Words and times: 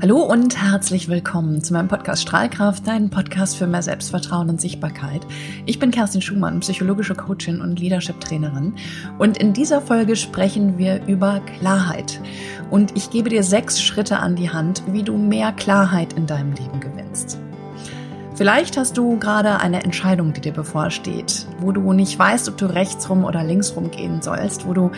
Hallo 0.00 0.22
und 0.22 0.56
herzlich 0.62 1.08
willkommen 1.08 1.60
zu 1.64 1.72
meinem 1.72 1.88
Podcast 1.88 2.22
Strahlkraft, 2.22 2.86
dein 2.86 3.10
Podcast 3.10 3.56
für 3.56 3.66
mehr 3.66 3.82
Selbstvertrauen 3.82 4.48
und 4.48 4.60
Sichtbarkeit. 4.60 5.26
Ich 5.66 5.80
bin 5.80 5.90
Kerstin 5.90 6.22
Schumann, 6.22 6.60
psychologische 6.60 7.16
Coachin 7.16 7.60
und 7.60 7.80
Leadership-Trainerin 7.80 8.74
und 9.18 9.38
in 9.38 9.54
dieser 9.54 9.80
Folge 9.80 10.14
sprechen 10.14 10.78
wir 10.78 11.04
über 11.08 11.40
Klarheit 11.40 12.20
und 12.70 12.96
ich 12.96 13.10
gebe 13.10 13.28
dir 13.28 13.42
sechs 13.42 13.82
Schritte 13.82 14.18
an 14.20 14.36
die 14.36 14.50
Hand, 14.50 14.84
wie 14.86 15.02
du 15.02 15.16
mehr 15.16 15.50
Klarheit 15.50 16.12
in 16.12 16.28
deinem 16.28 16.52
Leben 16.52 16.78
gewinnst. 16.78 17.40
Vielleicht 18.36 18.76
hast 18.76 18.96
du 18.96 19.18
gerade 19.18 19.58
eine 19.58 19.82
Entscheidung, 19.82 20.32
die 20.32 20.40
dir 20.40 20.52
bevorsteht, 20.52 21.48
wo 21.58 21.72
du 21.72 21.92
nicht 21.92 22.16
weißt, 22.16 22.48
ob 22.48 22.56
du 22.56 22.66
rechts 22.66 23.10
rum 23.10 23.24
oder 23.24 23.42
links 23.42 23.74
rum 23.74 23.90
gehen 23.90 24.22
sollst, 24.22 24.64
wo 24.64 24.74
du 24.74 24.92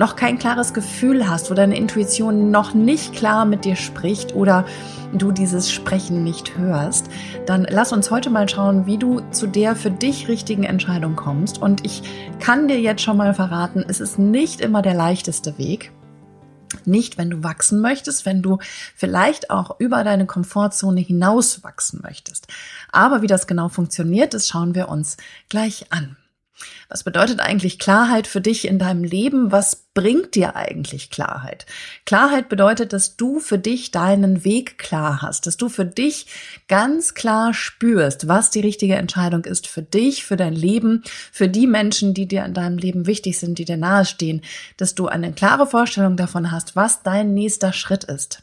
noch 0.00 0.16
kein 0.16 0.38
klares 0.38 0.72
Gefühl 0.72 1.28
hast, 1.28 1.50
wo 1.50 1.54
deine 1.54 1.76
Intuition 1.76 2.50
noch 2.50 2.72
nicht 2.72 3.14
klar 3.14 3.44
mit 3.44 3.66
dir 3.66 3.76
spricht 3.76 4.34
oder 4.34 4.64
du 5.12 5.30
dieses 5.30 5.70
Sprechen 5.70 6.24
nicht 6.24 6.56
hörst, 6.56 7.10
dann 7.44 7.66
lass 7.68 7.92
uns 7.92 8.10
heute 8.10 8.30
mal 8.30 8.48
schauen, 8.48 8.86
wie 8.86 8.96
du 8.96 9.20
zu 9.30 9.46
der 9.46 9.76
für 9.76 9.90
dich 9.90 10.26
richtigen 10.26 10.64
Entscheidung 10.64 11.16
kommst. 11.16 11.60
Und 11.60 11.84
ich 11.84 12.02
kann 12.40 12.66
dir 12.66 12.80
jetzt 12.80 13.02
schon 13.02 13.18
mal 13.18 13.34
verraten, 13.34 13.84
es 13.86 14.00
ist 14.00 14.18
nicht 14.18 14.62
immer 14.62 14.80
der 14.80 14.94
leichteste 14.94 15.58
Weg. 15.58 15.92
Nicht, 16.86 17.18
wenn 17.18 17.28
du 17.28 17.44
wachsen 17.44 17.82
möchtest, 17.82 18.24
wenn 18.24 18.40
du 18.40 18.56
vielleicht 18.96 19.50
auch 19.50 19.78
über 19.80 20.02
deine 20.02 20.24
Komfortzone 20.24 21.00
hinaus 21.02 21.62
wachsen 21.62 22.00
möchtest. 22.02 22.46
Aber 22.90 23.20
wie 23.20 23.26
das 23.26 23.46
genau 23.46 23.68
funktioniert, 23.68 24.32
das 24.32 24.48
schauen 24.48 24.74
wir 24.74 24.88
uns 24.88 25.18
gleich 25.50 25.92
an. 25.92 26.16
Was 26.88 27.04
bedeutet 27.04 27.40
eigentlich 27.40 27.78
Klarheit 27.78 28.26
für 28.26 28.40
dich 28.40 28.66
in 28.66 28.78
deinem 28.78 29.04
Leben? 29.04 29.52
Was 29.52 29.86
bringt 29.94 30.34
dir 30.34 30.56
eigentlich 30.56 31.10
Klarheit? 31.10 31.66
Klarheit 32.06 32.48
bedeutet, 32.48 32.92
dass 32.92 33.16
du 33.16 33.40
für 33.40 33.58
dich 33.58 33.90
deinen 33.90 34.44
Weg 34.44 34.78
klar 34.78 35.22
hast, 35.22 35.46
dass 35.46 35.56
du 35.56 35.68
für 35.68 35.84
dich 35.84 36.26
ganz 36.68 37.14
klar 37.14 37.54
spürst, 37.54 38.28
was 38.28 38.50
die 38.50 38.60
richtige 38.60 38.96
Entscheidung 38.96 39.44
ist 39.44 39.66
für 39.66 39.82
dich, 39.82 40.24
für 40.24 40.36
dein 40.36 40.54
Leben, 40.54 41.02
für 41.32 41.48
die 41.48 41.66
Menschen, 41.66 42.14
die 42.14 42.26
dir 42.26 42.44
in 42.44 42.54
deinem 42.54 42.78
Leben 42.78 43.06
wichtig 43.06 43.38
sind, 43.38 43.58
die 43.58 43.64
dir 43.64 43.76
nahestehen, 43.76 44.42
dass 44.76 44.94
du 44.94 45.06
eine 45.06 45.32
klare 45.32 45.66
Vorstellung 45.66 46.16
davon 46.16 46.50
hast, 46.50 46.76
was 46.76 47.02
dein 47.02 47.34
nächster 47.34 47.72
Schritt 47.72 48.04
ist. 48.04 48.42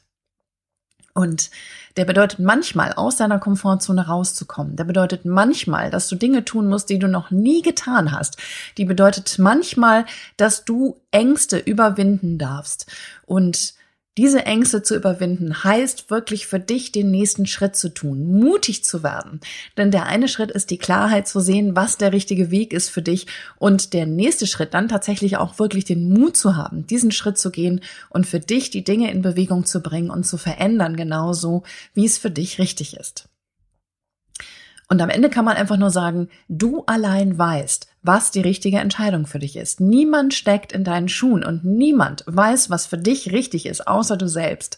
Und 1.17 1.49
der 1.97 2.05
bedeutet 2.05 2.37
manchmal, 2.37 2.93
aus 2.93 3.15
deiner 3.15 3.39
Komfortzone 3.39 4.05
rauszukommen. 4.05 4.75
Der 4.75 4.83
bedeutet 4.83 5.25
manchmal, 5.25 5.89
dass 5.89 6.07
du 6.09 6.15
Dinge 6.15 6.45
tun 6.45 6.67
musst, 6.69 6.91
die 6.91 6.99
du 6.99 7.07
noch 7.07 7.31
nie 7.31 7.63
getan 7.63 8.11
hast. 8.11 8.37
Die 8.77 8.85
bedeutet 8.85 9.39
manchmal, 9.39 10.05
dass 10.37 10.63
du 10.63 11.01
Ängste 11.09 11.57
überwinden 11.57 12.37
darfst. 12.37 12.85
Und 13.25 13.73
diese 14.17 14.45
Ängste 14.45 14.81
zu 14.81 14.95
überwinden 14.95 15.63
heißt 15.63 16.09
wirklich 16.09 16.47
für 16.47 16.59
dich 16.59 16.91
den 16.91 17.11
nächsten 17.11 17.45
Schritt 17.45 17.75
zu 17.75 17.89
tun, 17.89 18.39
mutig 18.39 18.83
zu 18.83 19.03
werden. 19.03 19.39
Denn 19.77 19.91
der 19.91 20.07
eine 20.07 20.27
Schritt 20.27 20.49
ist 20.49 20.71
die 20.71 20.79
Klarheit 20.79 21.27
zu 21.27 21.39
sehen, 21.39 21.75
was 21.75 21.97
der 21.97 22.11
richtige 22.11 22.49
Weg 22.49 22.73
ist 22.73 22.89
für 22.89 23.03
dich. 23.03 23.27
Und 23.59 23.93
der 23.93 24.07
nächste 24.07 24.47
Schritt 24.47 24.73
dann 24.73 24.89
tatsächlich 24.89 25.37
auch 25.37 25.59
wirklich 25.59 25.85
den 25.85 26.11
Mut 26.11 26.35
zu 26.35 26.55
haben, 26.55 26.87
diesen 26.87 27.11
Schritt 27.11 27.37
zu 27.37 27.51
gehen 27.51 27.81
und 28.09 28.25
für 28.25 28.39
dich 28.39 28.71
die 28.71 28.83
Dinge 28.83 29.11
in 29.11 29.21
Bewegung 29.21 29.65
zu 29.65 29.81
bringen 29.81 30.09
und 30.09 30.25
zu 30.25 30.37
verändern, 30.37 30.97
genauso 30.97 31.63
wie 31.93 32.05
es 32.05 32.17
für 32.17 32.31
dich 32.31 32.57
richtig 32.57 32.97
ist. 32.97 33.29
Und 34.89 35.01
am 35.01 35.09
Ende 35.09 35.29
kann 35.29 35.45
man 35.45 35.57
einfach 35.57 35.77
nur 35.77 35.91
sagen, 35.91 36.29
du 36.47 36.83
allein 36.85 37.37
weißt, 37.37 37.86
was 38.07 38.31
die 38.31 38.41
richtige 38.41 38.77
Entscheidung 38.79 39.27
für 39.27 39.39
dich 39.39 39.57
ist. 39.57 39.79
Niemand 39.81 40.33
steckt 40.33 40.71
in 40.71 40.83
deinen 40.83 41.09
Schuhen 41.09 41.43
und 41.43 41.63
niemand 41.65 42.23
weiß, 42.25 42.69
was 42.69 42.87
für 42.87 42.97
dich 42.97 43.31
richtig 43.31 43.65
ist, 43.65 43.87
außer 43.87 44.17
du 44.17 44.27
selbst. 44.27 44.77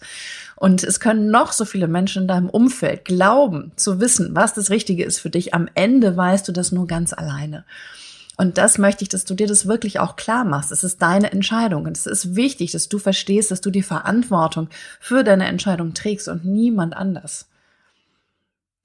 Und 0.55 0.83
es 0.83 0.99
können 0.99 1.31
noch 1.31 1.53
so 1.53 1.63
viele 1.63 1.87
Menschen 1.87 2.23
in 2.23 2.27
deinem 2.27 2.49
Umfeld 2.49 3.05
glauben, 3.05 3.71
zu 3.75 4.01
wissen, 4.01 4.35
was 4.35 4.53
das 4.53 4.69
Richtige 4.69 5.05
ist 5.05 5.19
für 5.19 5.29
dich. 5.29 5.53
Am 5.53 5.69
Ende 5.75 6.17
weißt 6.17 6.47
du 6.47 6.51
das 6.51 6.71
nur 6.71 6.87
ganz 6.87 7.13
alleine. 7.13 7.63
Und 8.35 8.57
das 8.57 8.77
möchte 8.77 9.03
ich, 9.03 9.09
dass 9.09 9.25
du 9.25 9.33
dir 9.35 9.47
das 9.47 9.67
wirklich 9.67 9.99
auch 9.99 10.15
klar 10.15 10.45
machst. 10.45 10.71
Es 10.71 10.83
ist 10.83 11.01
deine 11.01 11.31
Entscheidung. 11.31 11.83
Und 11.85 11.97
es 11.97 12.05
ist 12.05 12.35
wichtig, 12.35 12.71
dass 12.71 12.89
du 12.89 12.97
verstehst, 12.97 13.51
dass 13.51 13.61
du 13.61 13.69
die 13.69 13.83
Verantwortung 13.83 14.69
für 14.99 15.23
deine 15.23 15.45
Entscheidung 15.45 15.93
trägst 15.93 16.29
und 16.29 16.45
niemand 16.45 16.95
anders. 16.95 17.47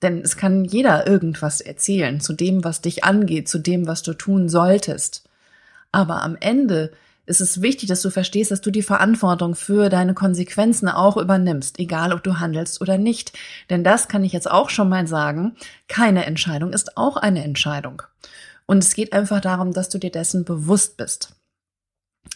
Denn 0.03 0.21
es 0.21 0.37
kann 0.37 0.65
jeder 0.65 1.07
irgendwas 1.07 1.61
erzählen 1.61 2.21
zu 2.21 2.33
dem, 2.33 2.65
was 2.65 2.81
dich 2.81 3.05
angeht, 3.05 3.49
zu 3.49 3.59
dem, 3.59 3.87
was 3.87 4.03
du 4.03 4.15
tun 4.15 4.49
solltest. 4.49 5.29
Aber 5.93 6.23
am 6.23 6.37
Ende 6.41 6.93
ist 7.27 7.41
es 7.41 7.63
wichtig, 7.63 7.89
dass 7.89 8.03
du 8.03 8.11
verstehst, 8.11 8.51
dass 8.51 8.61
du 8.61 8.71
die 8.71 8.83
Verantwortung 8.83 9.55
für 9.55 9.89
deine 9.89 10.13
Konsequenzen 10.13 10.89
auch 10.89 11.17
übernimmst, 11.17 11.79
egal 11.79 12.13
ob 12.13 12.23
du 12.23 12.39
handelst 12.39 12.83
oder 12.83 12.99
nicht. 12.99 13.33
Denn 13.71 13.83
das 13.83 14.09
kann 14.09 14.25
ich 14.25 14.33
jetzt 14.33 14.51
auch 14.51 14.69
schon 14.69 14.89
mal 14.89 15.07
sagen, 15.07 15.57
keine 15.89 16.27
Entscheidung 16.27 16.73
ist 16.73 16.97
auch 16.99 17.17
eine 17.17 17.43
Entscheidung. 17.43 18.03
Und 18.67 18.85
es 18.85 18.95
geht 18.95 19.13
einfach 19.13 19.41
darum, 19.41 19.73
dass 19.73 19.89
du 19.89 19.99
dir 19.99 20.11
dessen 20.11 20.45
bewusst 20.45 20.97
bist 20.97 21.35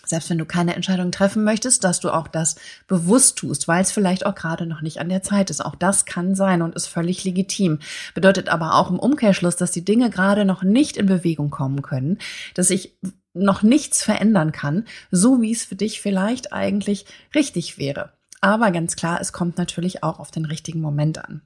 selbst 0.04 0.30
wenn 0.30 0.38
du 0.38 0.46
keine 0.46 0.74
Entscheidung 0.74 1.12
treffen 1.12 1.44
möchtest, 1.44 1.84
dass 1.84 2.00
du 2.00 2.10
auch 2.10 2.28
das 2.28 2.56
bewusst 2.86 3.38
tust, 3.38 3.68
weil 3.68 3.82
es 3.82 3.92
vielleicht 3.92 4.24
auch 4.24 4.34
gerade 4.34 4.66
noch 4.66 4.80
nicht 4.80 5.00
an 5.00 5.08
der 5.08 5.22
Zeit 5.22 5.50
ist. 5.50 5.64
Auch 5.64 5.74
das 5.74 6.06
kann 6.06 6.34
sein 6.34 6.62
und 6.62 6.74
ist 6.74 6.86
völlig 6.86 7.24
legitim. 7.24 7.80
Bedeutet 8.14 8.48
aber 8.48 8.74
auch 8.74 8.90
im 8.90 8.98
Umkehrschluss, 8.98 9.56
dass 9.56 9.70
die 9.70 9.84
Dinge 9.84 10.10
gerade 10.10 10.44
noch 10.44 10.62
nicht 10.62 10.96
in 10.96 11.06
Bewegung 11.06 11.50
kommen 11.50 11.82
können, 11.82 12.18
dass 12.54 12.70
ich 12.70 12.96
noch 13.34 13.62
nichts 13.62 14.02
verändern 14.02 14.52
kann, 14.52 14.84
so 15.10 15.40
wie 15.42 15.52
es 15.52 15.64
für 15.64 15.76
dich 15.76 16.00
vielleicht 16.00 16.52
eigentlich 16.52 17.06
richtig 17.34 17.78
wäre. 17.78 18.10
Aber 18.40 18.70
ganz 18.70 18.96
klar, 18.96 19.20
es 19.20 19.32
kommt 19.32 19.58
natürlich 19.58 20.02
auch 20.02 20.18
auf 20.18 20.30
den 20.30 20.44
richtigen 20.44 20.80
Moment 20.80 21.18
an. 21.18 21.42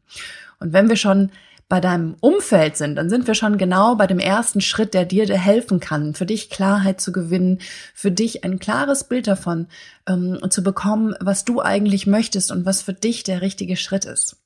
Und 0.61 0.73
wenn 0.73 0.89
wir 0.89 0.97
schon 0.97 1.31
bei 1.73 1.81
deinem 1.81 2.17
Umfeld 2.21 2.77
sind, 2.77 2.97
dann 2.97 3.09
sind 3.09 3.27
wir 3.27 3.35
schon 3.35 3.57
genau 3.57 3.95
bei 3.95 4.07
dem 4.07 4.19
ersten 4.19 4.61
Schritt, 4.61 4.93
der 4.93 5.07
dir 5.07 5.27
helfen 5.39 5.81
kann, 5.81 6.13
für 6.13 6.27
dich 6.27 6.51
Klarheit 6.51 7.01
zu 7.01 7.13
gewinnen, 7.13 7.61
für 7.95 8.11
dich 8.11 8.45
ein 8.45 8.59
klares 8.59 9.05
Bild 9.05 9.27
davon 9.27 9.69
ähm, 10.07 10.39
zu 10.51 10.63
bekommen, 10.63 11.15
was 11.19 11.47
du 11.47 11.63
eigentlich 11.63 12.07
möchtest 12.07 12.53
und 12.53 12.67
was 12.67 12.83
für 12.83 12.93
dich 12.93 13.23
der 13.23 13.41
richtige 13.41 13.77
Schritt 13.77 14.05
ist. 14.05 14.37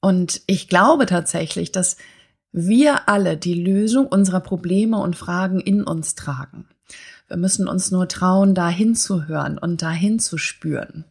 Und 0.00 0.40
ich 0.48 0.66
glaube 0.66 1.06
tatsächlich, 1.06 1.70
dass 1.70 1.98
wir 2.50 3.08
alle 3.08 3.36
die 3.36 3.54
Lösung 3.54 4.08
unserer 4.08 4.40
Probleme 4.40 4.98
und 4.98 5.14
Fragen 5.14 5.60
in 5.60 5.84
uns 5.84 6.16
tragen. 6.16 6.66
Wir 7.28 7.36
müssen 7.36 7.68
uns 7.68 7.92
nur 7.92 8.08
trauen, 8.08 8.56
dahin 8.56 8.96
zu 8.96 9.28
hören 9.28 9.56
und 9.56 9.82
dahin 9.82 10.18
zu 10.18 10.36
spüren. 10.36 11.04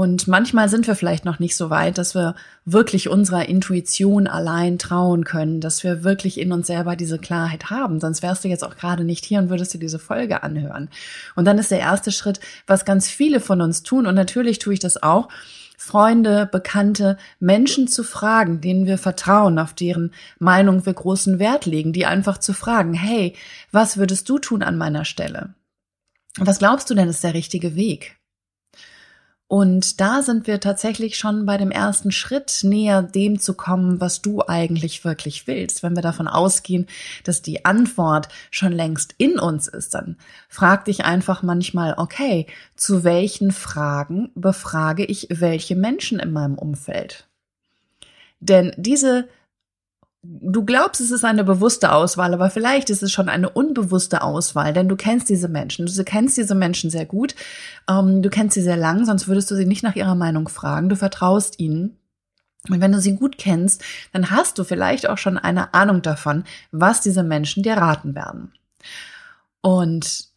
Und 0.00 0.26
manchmal 0.28 0.70
sind 0.70 0.86
wir 0.86 0.94
vielleicht 0.94 1.26
noch 1.26 1.40
nicht 1.40 1.54
so 1.54 1.68
weit, 1.68 1.98
dass 1.98 2.14
wir 2.14 2.34
wirklich 2.64 3.10
unserer 3.10 3.50
Intuition 3.50 4.26
allein 4.26 4.78
trauen 4.78 5.24
können, 5.24 5.60
dass 5.60 5.84
wir 5.84 6.04
wirklich 6.04 6.40
in 6.40 6.52
uns 6.52 6.68
selber 6.68 6.96
diese 6.96 7.18
Klarheit 7.18 7.68
haben. 7.68 8.00
Sonst 8.00 8.22
wärst 8.22 8.42
du 8.42 8.48
jetzt 8.48 8.64
auch 8.64 8.78
gerade 8.78 9.04
nicht 9.04 9.26
hier 9.26 9.40
und 9.40 9.50
würdest 9.50 9.74
dir 9.74 9.78
diese 9.78 9.98
Folge 9.98 10.42
anhören. 10.42 10.88
Und 11.36 11.44
dann 11.44 11.58
ist 11.58 11.70
der 11.70 11.80
erste 11.80 12.12
Schritt, 12.12 12.40
was 12.66 12.86
ganz 12.86 13.10
viele 13.10 13.40
von 13.40 13.60
uns 13.60 13.82
tun. 13.82 14.06
Und 14.06 14.14
natürlich 14.14 14.58
tue 14.58 14.72
ich 14.72 14.80
das 14.80 15.02
auch. 15.02 15.28
Freunde, 15.76 16.48
Bekannte, 16.50 17.18
Menschen 17.38 17.86
zu 17.86 18.02
fragen, 18.02 18.62
denen 18.62 18.86
wir 18.86 18.96
vertrauen, 18.96 19.58
auf 19.58 19.74
deren 19.74 20.14
Meinung 20.38 20.86
wir 20.86 20.94
großen 20.94 21.38
Wert 21.38 21.66
legen, 21.66 21.92
die 21.92 22.06
einfach 22.06 22.38
zu 22.38 22.54
fragen, 22.54 22.94
hey, 22.94 23.34
was 23.70 23.98
würdest 23.98 24.30
du 24.30 24.38
tun 24.38 24.62
an 24.62 24.78
meiner 24.78 25.04
Stelle? 25.04 25.52
Was 26.38 26.58
glaubst 26.58 26.88
du 26.88 26.94
denn 26.94 27.10
ist 27.10 27.22
der 27.22 27.34
richtige 27.34 27.74
Weg? 27.74 28.16
Und 29.50 30.00
da 30.00 30.22
sind 30.22 30.46
wir 30.46 30.60
tatsächlich 30.60 31.18
schon 31.18 31.44
bei 31.44 31.56
dem 31.56 31.72
ersten 31.72 32.12
Schritt 32.12 32.60
näher 32.62 33.02
dem 33.02 33.40
zu 33.40 33.54
kommen, 33.54 34.00
was 34.00 34.22
du 34.22 34.42
eigentlich 34.46 35.04
wirklich 35.04 35.48
willst. 35.48 35.82
Wenn 35.82 35.96
wir 35.96 36.02
davon 36.02 36.28
ausgehen, 36.28 36.86
dass 37.24 37.42
die 37.42 37.64
Antwort 37.64 38.28
schon 38.52 38.70
längst 38.70 39.12
in 39.18 39.40
uns 39.40 39.66
ist, 39.66 39.94
dann 39.94 40.18
frag 40.48 40.84
dich 40.84 41.04
einfach 41.04 41.42
manchmal, 41.42 41.94
okay, 41.96 42.46
zu 42.76 43.02
welchen 43.02 43.50
Fragen 43.50 44.30
befrage 44.36 45.04
ich 45.04 45.26
welche 45.30 45.74
Menschen 45.74 46.20
in 46.20 46.30
meinem 46.30 46.56
Umfeld? 46.56 47.26
Denn 48.38 48.72
diese 48.76 49.26
du 50.22 50.64
glaubst, 50.64 51.00
es 51.00 51.10
ist 51.10 51.24
eine 51.24 51.44
bewusste 51.44 51.92
Auswahl, 51.92 52.34
aber 52.34 52.50
vielleicht 52.50 52.90
ist 52.90 53.02
es 53.02 53.10
schon 53.12 53.28
eine 53.28 53.48
unbewusste 53.48 54.22
Auswahl, 54.22 54.72
denn 54.72 54.88
du 54.88 54.96
kennst 54.96 55.28
diese 55.28 55.48
Menschen, 55.48 55.86
du 55.86 56.04
kennst 56.04 56.36
diese 56.36 56.54
Menschen 56.54 56.90
sehr 56.90 57.06
gut, 57.06 57.34
ähm, 57.88 58.22
du 58.22 58.28
kennst 58.28 58.54
sie 58.54 58.62
sehr 58.62 58.76
lang, 58.76 59.06
sonst 59.06 59.28
würdest 59.28 59.50
du 59.50 59.56
sie 59.56 59.64
nicht 59.64 59.82
nach 59.82 59.96
ihrer 59.96 60.14
Meinung 60.14 60.48
fragen, 60.48 60.88
du 60.88 60.96
vertraust 60.96 61.58
ihnen. 61.58 61.96
Und 62.68 62.82
wenn 62.82 62.92
du 62.92 63.00
sie 63.00 63.16
gut 63.16 63.38
kennst, 63.38 63.82
dann 64.12 64.30
hast 64.30 64.58
du 64.58 64.64
vielleicht 64.64 65.08
auch 65.08 65.16
schon 65.16 65.38
eine 65.38 65.72
Ahnung 65.72 66.02
davon, 66.02 66.44
was 66.72 67.00
diese 67.00 67.22
Menschen 67.22 67.62
dir 67.62 67.74
raten 67.74 68.14
werden. 68.14 68.52
Und 69.62 70.28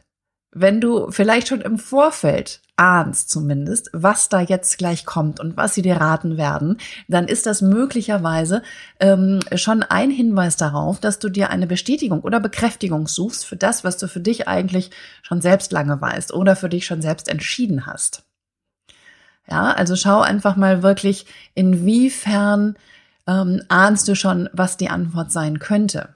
wenn 0.51 0.79
du 0.79 1.11
vielleicht 1.11 1.49
schon 1.49 1.59
im 1.59 1.77
Vorfeld 1.77 2.61
ahnst 2.75 3.29
zumindest, 3.29 3.89
was 3.93 4.29
da 4.29 4.41
jetzt 4.41 4.77
gleich 4.77 5.05
kommt 5.05 5.39
und 5.39 5.57
was 5.57 5.75
sie 5.75 5.83
dir 5.83 5.97
raten 5.97 6.37
werden, 6.37 6.77
dann 7.07 7.27
ist 7.27 7.45
das 7.45 7.61
möglicherweise 7.61 8.63
ähm, 8.99 9.39
schon 9.55 9.83
ein 9.83 10.09
Hinweis 10.09 10.57
darauf, 10.57 10.99
dass 10.99 11.19
du 11.19 11.29
dir 11.29 11.49
eine 11.49 11.67
Bestätigung 11.67 12.21
oder 12.21 12.39
Bekräftigung 12.39 13.07
suchst 13.07 13.45
für 13.45 13.55
das, 13.55 13.83
was 13.83 13.97
du 13.97 14.07
für 14.07 14.21
dich 14.21 14.47
eigentlich 14.47 14.89
schon 15.21 15.41
selbst 15.41 15.71
lange 15.71 16.01
weißt 16.01 16.33
oder 16.33 16.55
für 16.55 16.69
dich 16.69 16.85
schon 16.85 17.01
selbst 17.01 17.27
entschieden 17.29 17.85
hast. 17.85 18.23
Ja, 19.47 19.71
also 19.71 19.95
schau 19.95 20.21
einfach 20.21 20.55
mal 20.55 20.83
wirklich, 20.83 21.25
inwiefern 21.53 22.75
ähm, 23.27 23.61
ahnst 23.67 24.07
du 24.07 24.15
schon, 24.15 24.49
was 24.53 24.77
die 24.77 24.89
Antwort 24.89 25.31
sein 25.31 25.59
könnte. 25.59 26.15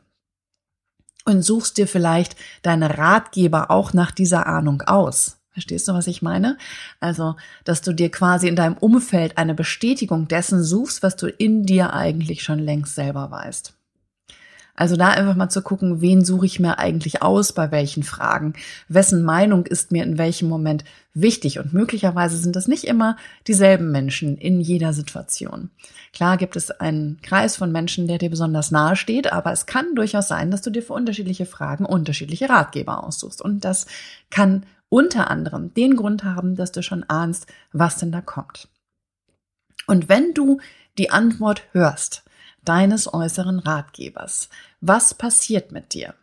Und 1.25 1.41
suchst 1.41 1.77
dir 1.77 1.87
vielleicht 1.87 2.37
deine 2.61 2.97
Ratgeber 2.97 3.69
auch 3.69 3.91
nach 3.91 4.11
dieser 4.11 4.47
Ahnung 4.47 4.81
aus. 4.83 5.36
Verstehst 5.57 5.87
du, 5.87 5.93
was 5.93 6.05
ich 6.05 6.21
meine? 6.21 6.55
Also, 6.99 7.35
dass 7.63 7.81
du 7.81 7.91
dir 7.91 8.11
quasi 8.11 8.47
in 8.47 8.55
deinem 8.55 8.77
Umfeld 8.77 9.39
eine 9.39 9.55
Bestätigung 9.55 10.27
dessen 10.27 10.63
suchst, 10.63 11.01
was 11.01 11.15
du 11.15 11.25
in 11.25 11.63
dir 11.63 11.93
eigentlich 11.93 12.43
schon 12.43 12.59
längst 12.59 12.93
selber 12.93 13.31
weißt. 13.31 13.73
Also 14.75 14.95
da 14.95 15.09
einfach 15.09 15.35
mal 15.35 15.49
zu 15.49 15.63
gucken, 15.63 15.99
wen 15.99 16.23
suche 16.23 16.45
ich 16.45 16.59
mir 16.59 16.77
eigentlich 16.77 17.23
aus, 17.23 17.53
bei 17.53 17.71
welchen 17.71 18.03
Fragen, 18.03 18.53
wessen 18.87 19.23
Meinung 19.23 19.65
ist 19.65 19.91
mir 19.91 20.03
in 20.03 20.19
welchem 20.19 20.47
Moment 20.47 20.83
wichtig. 21.15 21.57
Und 21.57 21.73
möglicherweise 21.73 22.37
sind 22.37 22.55
das 22.55 22.67
nicht 22.67 22.83
immer 22.83 23.17
dieselben 23.47 23.91
Menschen 23.91 24.37
in 24.37 24.61
jeder 24.61 24.93
Situation. 24.93 25.71
Klar 26.13 26.37
gibt 26.37 26.55
es 26.55 26.69
einen 26.69 27.19
Kreis 27.23 27.55
von 27.55 27.71
Menschen, 27.71 28.07
der 28.07 28.19
dir 28.19 28.29
besonders 28.29 28.69
nahe 28.69 28.95
steht, 28.95 29.33
aber 29.33 29.51
es 29.51 29.65
kann 29.65 29.95
durchaus 29.95 30.27
sein, 30.27 30.51
dass 30.51 30.61
du 30.61 30.69
dir 30.69 30.83
für 30.83 30.93
unterschiedliche 30.93 31.47
Fragen 31.47 31.83
unterschiedliche 31.83 32.47
Ratgeber 32.47 33.03
aussuchst. 33.03 33.41
Und 33.41 33.65
das 33.65 33.87
kann 34.29 34.67
unter 34.89 35.29
anderem 35.29 35.73
den 35.73 35.95
Grund 35.95 36.23
haben, 36.23 36.55
dass 36.55 36.71
du 36.71 36.81
schon 36.81 37.03
ahnst, 37.03 37.47
was 37.71 37.97
denn 37.97 38.11
da 38.11 38.21
kommt. 38.21 38.67
Und 39.85 40.09
wenn 40.09 40.33
du 40.33 40.59
die 40.97 41.11
Antwort 41.11 41.63
hörst, 41.71 42.23
deines 42.67 43.13
äußeren 43.13 43.59
Ratgebers. 43.59 44.49
Was 44.81 45.13
passiert 45.13 45.71
mit 45.71 45.93
dir? 45.93 46.13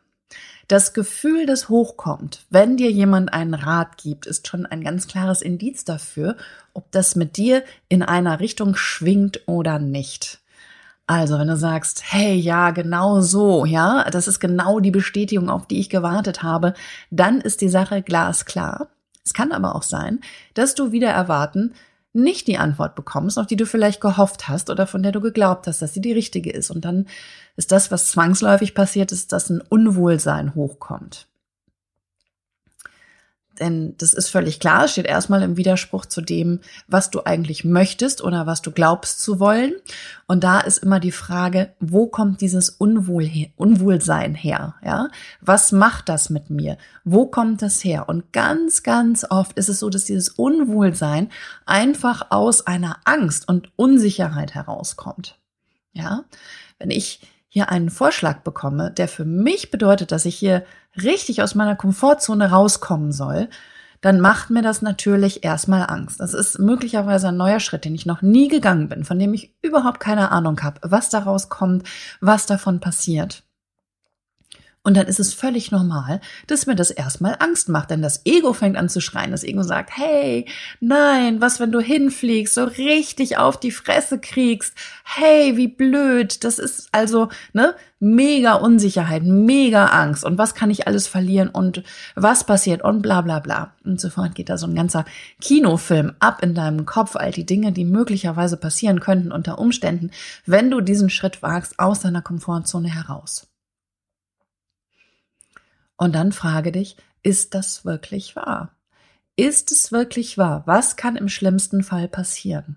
Das 0.69 0.95
Gefühl, 0.95 1.47
das 1.47 1.69
hochkommt, 1.69 2.47
wenn 2.51 2.77
dir 2.77 2.91
jemand 2.91 3.33
einen 3.33 3.55
Rat 3.55 3.99
gibt, 3.99 4.27
ist 4.27 4.49
schon 4.49 4.65
ein 4.65 4.83
ganz 4.83 5.07
klares 5.07 5.43
Indiz 5.43 5.85
dafür, 5.85 6.37
ob 6.73 6.91
das 6.91 7.17
mit 7.17 7.37
dir 7.37 7.65
in 7.89 8.03
einer 8.03 8.41
Richtung 8.41 8.75
schwingt 8.75 9.47
oder 9.47 9.79
nicht. 9.79 10.41
Also, 11.07 11.39
wenn 11.39 11.49
du 11.49 11.57
sagst, 11.57 12.03
hey, 12.05 12.35
ja, 12.35 12.71
genau 12.71 13.21
so, 13.21 13.67
ja, 13.67 14.09
das 14.11 14.27
ist 14.27 14.41
genau 14.41 14.81
die 14.81 14.91
Bestätigung, 14.91 15.51
auf 15.51 15.67
die 15.67 15.79
ich 15.79 15.91
gewartet 15.91 16.43
habe, 16.43 16.73
dann 17.11 17.41
ist 17.41 17.61
die 17.61 17.69
Sache 17.69 18.01
glasklar. 18.01 18.89
Es 19.23 19.35
kann 19.35 19.53
aber 19.53 19.75
auch 19.75 19.83
sein, 19.83 20.21
dass 20.55 20.75
du 20.75 20.93
wieder 20.93 21.11
erwarten, 21.11 21.75
nicht 22.15 22.47
die 22.47 22.59
Antwort 22.59 22.95
bekommst, 22.95 23.39
auf 23.39 23.47
die 23.47 23.57
du 23.57 23.67
vielleicht 23.67 24.01
gehofft 24.01 24.49
hast 24.49 24.71
oder 24.71 24.87
von 24.87 25.03
der 25.03 25.13
du 25.13 25.21
geglaubt 25.21 25.67
hast, 25.67 25.83
dass 25.83 25.93
sie 25.93 26.01
die 26.01 26.13
richtige 26.13 26.51
ist. 26.51 26.71
Und 26.71 26.85
dann 26.85 27.07
ist 27.57 27.73
das, 27.73 27.91
was 27.91 28.09
zwangsläufig 28.09 28.75
passiert 28.75 29.13
ist, 29.13 29.33
dass 29.33 29.51
ein 29.51 29.61
Unwohlsein 29.61 30.55
hochkommt. 30.55 31.27
Denn 33.61 33.95
das 33.99 34.15
ist 34.15 34.31
völlig 34.31 34.59
klar, 34.59 34.89
steht 34.89 35.07
erstmal 35.07 35.43
im 35.43 35.57
Widerspruch 35.57 36.07
zu 36.07 36.21
dem, 36.21 36.61
was 36.89 37.11
du 37.11 37.25
eigentlich 37.25 37.65
möchtest 37.65 38.23
oder 38.23 38.47
was 38.47 38.63
du 38.63 38.73
glaubst 38.73 39.21
zu 39.21 39.39
wollen. 39.39 39.75
Und 40.27 40.43
da 40.43 40.61
ist 40.61 40.79
immer 40.79 40.99
die 40.99 41.13
Frage, 41.13 41.73
wo 41.79 42.07
kommt 42.07 42.41
dieses 42.41 42.71
Unwohl 42.71 43.25
her, 43.25 43.49
Unwohlsein 43.57 44.35
her? 44.35 44.75
Ja? 44.85 45.09
Was 45.41 45.71
macht 45.71 46.09
das 46.09 46.31
mit 46.31 46.51
mir? 46.51 46.79
Wo 47.05 47.27
kommt 47.27 47.63
das 47.63 47.85
her? 47.85 48.09
Und 48.09 48.33
ganz, 48.33 48.83
ganz 48.83 49.25
oft 49.29 49.57
ist 49.57 49.69
es 49.69 49.79
so, 49.79 49.91
dass 49.91 50.05
dieses 50.05 50.31
Unwohlsein 50.31 51.31
einfach 51.65 52.31
aus 52.31 52.67
einer 52.67 52.99
Angst 53.05 53.49
und 53.49 53.71
Unsicherheit 53.77 54.55
herauskommt. 54.55 55.39
Ja? 55.93 56.25
Wenn 56.79 56.91
ich 56.91 57.21
hier 57.49 57.69
einen 57.69 57.91
Vorschlag 57.91 58.41
bekomme, 58.41 58.91
der 58.91 59.07
für 59.07 59.25
mich 59.25 59.71
bedeutet, 59.71 60.11
dass 60.11 60.25
ich 60.25 60.35
hier 60.35 60.65
richtig 61.03 61.43
aus 61.43 61.55
meiner 61.55 61.77
Komfortzone 61.77 62.51
rauskommen 62.51 63.13
soll, 63.13 63.49
dann 64.01 64.21
macht 64.21 64.51
mir 64.51 64.61
das 64.61 64.83
natürlich 64.83 65.45
erstmal 65.45 65.89
Angst. 65.89 66.21
Das 66.21 66.35
ist 66.35 66.59
möglicherweise 66.59 67.29
ein 67.29 67.39
neuer 67.39 67.61
Schritt, 67.61 67.87
den 67.87 67.95
ich 67.95 68.05
noch 68.05 68.21
nie 68.21 68.49
gegangen 68.49 68.91
bin, 68.91 69.05
von 69.05 69.19
dem 69.19 69.33
ich 69.33 69.55
überhaupt 69.63 69.99
keine 69.99 70.31
Ahnung 70.31 70.63
habe, 70.63 70.79
was 70.83 71.09
daraus 71.09 71.49
kommt, 71.49 71.89
was 72.21 72.45
davon 72.45 72.81
passiert. 72.81 73.44
Und 74.87 74.99
dann 74.99 75.07
ist 75.07 75.19
es 75.19 75.33
völlig 75.33 75.71
normal, 75.71 76.21
dass 76.47 76.67
mir 76.67 76.75
das 76.75 76.91
erstmal 76.91 77.37
Angst 77.39 77.71
macht, 77.71 77.89
denn 77.89 78.03
das 78.03 78.21
Ego 78.27 78.53
fängt 78.53 78.77
an 78.77 78.91
zu 78.91 79.01
schreien. 79.01 79.31
Das 79.31 79.43
Ego 79.43 79.63
sagt, 79.63 79.97
hey, 79.97 80.47
nein, 80.79 81.41
was, 81.41 81.59
wenn 81.59 81.73
du 81.73 81.81
hinfliegst, 81.81 82.53
so 82.53 82.65
richtig 82.65 83.39
auf 83.39 83.59
die 83.59 83.71
Fresse 83.71 84.19
kriegst? 84.19 84.75
Hey, 85.03 85.57
wie 85.57 85.69
blöd. 85.69 86.45
Das 86.45 86.59
ist 86.59 86.91
also, 86.93 87.31
ne, 87.55 87.75
mega 87.99 88.57
Unsicherheit, 88.57 89.23
mega 89.23 89.87
Angst. 89.87 90.23
Und 90.23 90.37
was 90.37 90.55
kann 90.55 90.69
ich 90.69 90.87
alles 90.87 91.07
verlieren 91.07 91.49
und 91.49 91.83
was 92.15 92.45
passiert 92.45 92.85
und 92.85 93.01
bla, 93.01 93.23
bla, 93.23 93.39
bla. 93.39 93.73
Und 93.87 93.99
sofort 93.99 94.35
geht 94.35 94.51
da 94.51 94.59
so 94.59 94.67
ein 94.67 94.75
ganzer 94.75 95.07
Kinofilm 95.41 96.13
ab 96.19 96.43
in 96.43 96.55
deinem 96.55 96.85
Kopf, 96.85 97.17
all 97.17 97.31
die 97.31 97.47
Dinge, 97.47 97.73
die 97.73 97.87
möglicherweise 97.87 98.59
passieren 98.59 99.01
könnten 99.01 99.33
unter 99.33 99.59
Umständen, 99.59 100.11
wenn 100.45 100.71
du 100.71 100.83
diesen 100.83 101.09
Schritt 101.09 101.41
wagst 101.41 101.79
aus 101.79 102.01
deiner 102.01 102.21
Komfortzone 102.21 102.93
heraus. 102.93 103.47
Und 105.97 106.15
dann 106.15 106.33
frage 106.33 106.73
dich, 106.73 106.97
ist 107.23 107.55
das 107.55 107.85
wirklich 107.85 108.37
wahr? 108.37 108.75
Ist 109.37 109.73
es 109.73 109.93
wirklich 109.93 110.39
wahr? 110.39 110.63
Was 110.67 110.97
kann 110.97 111.17
im 111.17 111.29
schlimmsten 111.29 111.83
Fall 111.83 112.09
passieren? 112.09 112.77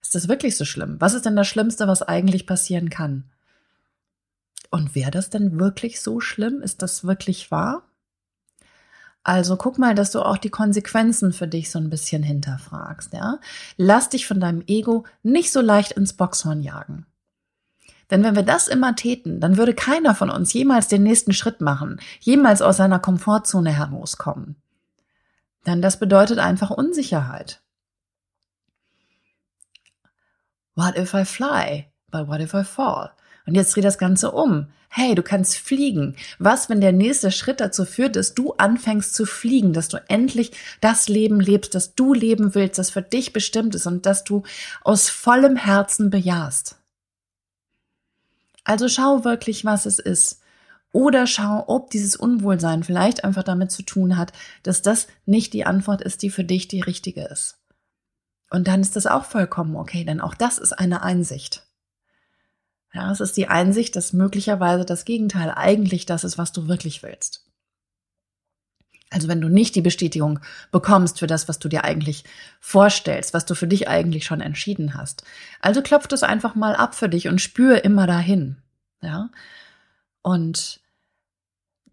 Ist 0.00 0.14
das 0.14 0.28
wirklich 0.28 0.56
so 0.56 0.64
schlimm? 0.64 0.96
Was 1.00 1.14
ist 1.14 1.26
denn 1.26 1.36
das 1.36 1.48
Schlimmste, 1.48 1.86
was 1.88 2.02
eigentlich 2.02 2.46
passieren 2.46 2.90
kann? 2.90 3.24
Und 4.70 4.94
wäre 4.94 5.10
das 5.10 5.30
denn 5.30 5.58
wirklich 5.60 6.00
so 6.00 6.20
schlimm? 6.20 6.62
Ist 6.62 6.82
das 6.82 7.04
wirklich 7.04 7.50
wahr? 7.50 7.82
Also 9.24 9.56
guck 9.56 9.78
mal, 9.78 9.94
dass 9.94 10.10
du 10.10 10.20
auch 10.20 10.36
die 10.36 10.50
Konsequenzen 10.50 11.32
für 11.32 11.46
dich 11.46 11.70
so 11.70 11.78
ein 11.78 11.90
bisschen 11.90 12.22
hinterfragst, 12.22 13.12
ja? 13.12 13.38
Lass 13.76 14.08
dich 14.08 14.26
von 14.26 14.40
deinem 14.40 14.64
Ego 14.66 15.04
nicht 15.22 15.52
so 15.52 15.60
leicht 15.60 15.92
ins 15.92 16.14
Boxhorn 16.14 16.62
jagen. 16.62 17.06
Denn 18.12 18.22
wenn 18.24 18.36
wir 18.36 18.42
das 18.42 18.68
immer 18.68 18.94
täten, 18.94 19.40
dann 19.40 19.56
würde 19.56 19.72
keiner 19.72 20.14
von 20.14 20.28
uns 20.28 20.52
jemals 20.52 20.86
den 20.86 21.02
nächsten 21.02 21.32
Schritt 21.32 21.62
machen, 21.62 21.98
jemals 22.20 22.60
aus 22.60 22.76
seiner 22.76 22.98
Komfortzone 22.98 23.72
herauskommen. 23.72 24.56
Denn 25.66 25.80
das 25.80 25.98
bedeutet 25.98 26.38
einfach 26.38 26.68
Unsicherheit. 26.68 27.62
What 30.74 30.98
if 30.98 31.14
I 31.14 31.24
fly? 31.24 31.86
But 32.10 32.28
what 32.28 32.40
if 32.40 32.52
I 32.52 32.64
fall? 32.64 33.12
Und 33.46 33.54
jetzt 33.54 33.74
dreh 33.74 33.80
das 33.80 33.96
Ganze 33.96 34.30
um. 34.30 34.66
Hey, 34.90 35.14
du 35.14 35.22
kannst 35.22 35.56
fliegen. 35.56 36.14
Was, 36.38 36.68
wenn 36.68 36.82
der 36.82 36.92
nächste 36.92 37.30
Schritt 37.30 37.60
dazu 37.60 37.86
führt, 37.86 38.16
dass 38.16 38.34
du 38.34 38.52
anfängst 38.58 39.14
zu 39.14 39.24
fliegen, 39.24 39.72
dass 39.72 39.88
du 39.88 39.96
endlich 40.08 40.52
das 40.82 41.08
Leben 41.08 41.40
lebst, 41.40 41.74
das 41.74 41.94
du 41.94 42.12
leben 42.12 42.54
willst, 42.54 42.78
das 42.78 42.90
für 42.90 43.00
dich 43.00 43.32
bestimmt 43.32 43.74
ist 43.74 43.86
und 43.86 44.04
dass 44.04 44.22
du 44.22 44.42
aus 44.82 45.08
vollem 45.08 45.56
Herzen 45.56 46.10
bejahst? 46.10 46.81
Also 48.64 48.88
schau 48.88 49.24
wirklich, 49.24 49.64
was 49.64 49.86
es 49.86 49.98
ist. 49.98 50.40
Oder 50.92 51.26
schau, 51.26 51.64
ob 51.68 51.90
dieses 51.90 52.16
Unwohlsein 52.16 52.84
vielleicht 52.84 53.24
einfach 53.24 53.42
damit 53.42 53.70
zu 53.70 53.82
tun 53.82 54.18
hat, 54.18 54.32
dass 54.62 54.82
das 54.82 55.08
nicht 55.24 55.54
die 55.54 55.64
Antwort 55.64 56.02
ist, 56.02 56.22
die 56.22 56.30
für 56.30 56.44
dich 56.44 56.68
die 56.68 56.82
richtige 56.82 57.24
ist. 57.24 57.58
Und 58.50 58.68
dann 58.68 58.82
ist 58.82 58.96
das 58.96 59.06
auch 59.06 59.24
vollkommen 59.24 59.76
okay, 59.76 60.04
denn 60.04 60.20
auch 60.20 60.34
das 60.34 60.58
ist 60.58 60.74
eine 60.74 61.02
Einsicht. 61.02 61.66
Ja, 62.92 63.10
es 63.10 63.20
ist 63.20 63.38
die 63.38 63.48
Einsicht, 63.48 63.96
dass 63.96 64.12
möglicherweise 64.12 64.84
das 64.84 65.06
Gegenteil 65.06 65.50
eigentlich 65.50 66.04
das 66.04 66.24
ist, 66.24 66.36
was 66.36 66.52
du 66.52 66.68
wirklich 66.68 67.02
willst. 67.02 67.46
Also 69.12 69.28
wenn 69.28 69.40
du 69.40 69.48
nicht 69.48 69.74
die 69.74 69.82
Bestätigung 69.82 70.40
bekommst 70.70 71.18
für 71.18 71.26
das, 71.26 71.48
was 71.48 71.58
du 71.58 71.68
dir 71.68 71.84
eigentlich 71.84 72.24
vorstellst, 72.60 73.34
was 73.34 73.44
du 73.44 73.54
für 73.54 73.66
dich 73.66 73.88
eigentlich 73.88 74.24
schon 74.24 74.40
entschieden 74.40 74.94
hast. 74.94 75.24
Also 75.60 75.82
klopf 75.82 76.06
das 76.06 76.22
einfach 76.22 76.54
mal 76.54 76.74
ab 76.74 76.94
für 76.94 77.08
dich 77.08 77.28
und 77.28 77.40
spür 77.40 77.84
immer 77.84 78.06
dahin. 78.06 78.56
Ja. 79.02 79.30
Und 80.22 80.80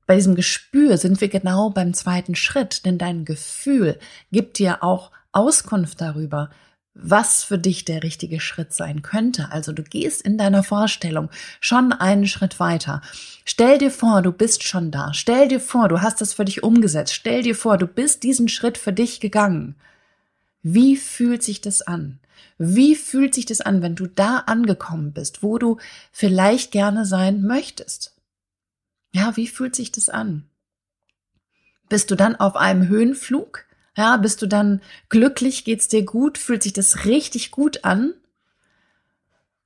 bei 0.05 0.15
diesem 0.15 0.35
Gespür 0.35 0.97
sind 0.97 1.21
wir 1.21 1.27
genau 1.27 1.69
beim 1.69 1.93
zweiten 1.93 2.35
Schritt, 2.35 2.85
denn 2.85 2.97
dein 2.97 3.25
Gefühl 3.25 3.99
gibt 4.31 4.57
dir 4.57 4.83
auch 4.83 5.11
Auskunft 5.31 6.01
darüber, 6.01 6.49
was 6.93 7.43
für 7.43 7.57
dich 7.57 7.85
der 7.85 8.03
richtige 8.03 8.39
Schritt 8.39 8.73
sein 8.73 9.01
könnte. 9.01 9.51
Also 9.51 9.71
du 9.71 9.83
gehst 9.83 10.21
in 10.21 10.37
deiner 10.37 10.63
Vorstellung 10.63 11.29
schon 11.61 11.93
einen 11.93 12.27
Schritt 12.27 12.59
weiter. 12.59 13.01
Stell 13.45 13.77
dir 13.77 13.91
vor, 13.91 14.21
du 14.21 14.31
bist 14.31 14.63
schon 14.63 14.91
da. 14.91 15.13
Stell 15.13 15.47
dir 15.47 15.59
vor, 15.59 15.87
du 15.87 16.01
hast 16.01 16.21
das 16.21 16.33
für 16.33 16.45
dich 16.45 16.63
umgesetzt. 16.63 17.13
Stell 17.13 17.43
dir 17.43 17.55
vor, 17.55 17.77
du 17.77 17.87
bist 17.87 18.23
diesen 18.23 18.49
Schritt 18.49 18.77
für 18.77 18.93
dich 18.93 19.19
gegangen. 19.19 19.75
Wie 20.61 20.97
fühlt 20.97 21.43
sich 21.43 21.61
das 21.61 21.81
an? 21.81 22.19
Wie 22.57 22.95
fühlt 22.95 23.33
sich 23.33 23.45
das 23.45 23.61
an, 23.61 23.81
wenn 23.81 23.95
du 23.95 24.07
da 24.07 24.39
angekommen 24.39 25.13
bist, 25.13 25.41
wo 25.41 25.57
du 25.57 25.77
vielleicht 26.11 26.71
gerne 26.71 27.05
sein 27.05 27.41
möchtest? 27.41 28.15
Ja, 29.13 29.37
wie 29.37 29.47
fühlt 29.47 29.75
sich 29.75 29.91
das 29.91 30.09
an? 30.09 30.49
Bist 31.87 32.11
du 32.11 32.15
dann 32.15 32.35
auf 32.35 32.55
einem 32.55 32.87
Höhenflug? 32.87 33.65
Ja, 33.99 34.15
bist 34.15 34.41
du 34.41 34.47
dann 34.47 34.79
glücklich? 35.09 35.65
Geht's 35.65 35.89
dir 35.89 36.05
gut? 36.05 36.37
Fühlt 36.37 36.63
sich 36.63 36.71
das 36.71 37.03
richtig 37.03 37.51
gut 37.51 37.83
an? 37.83 38.13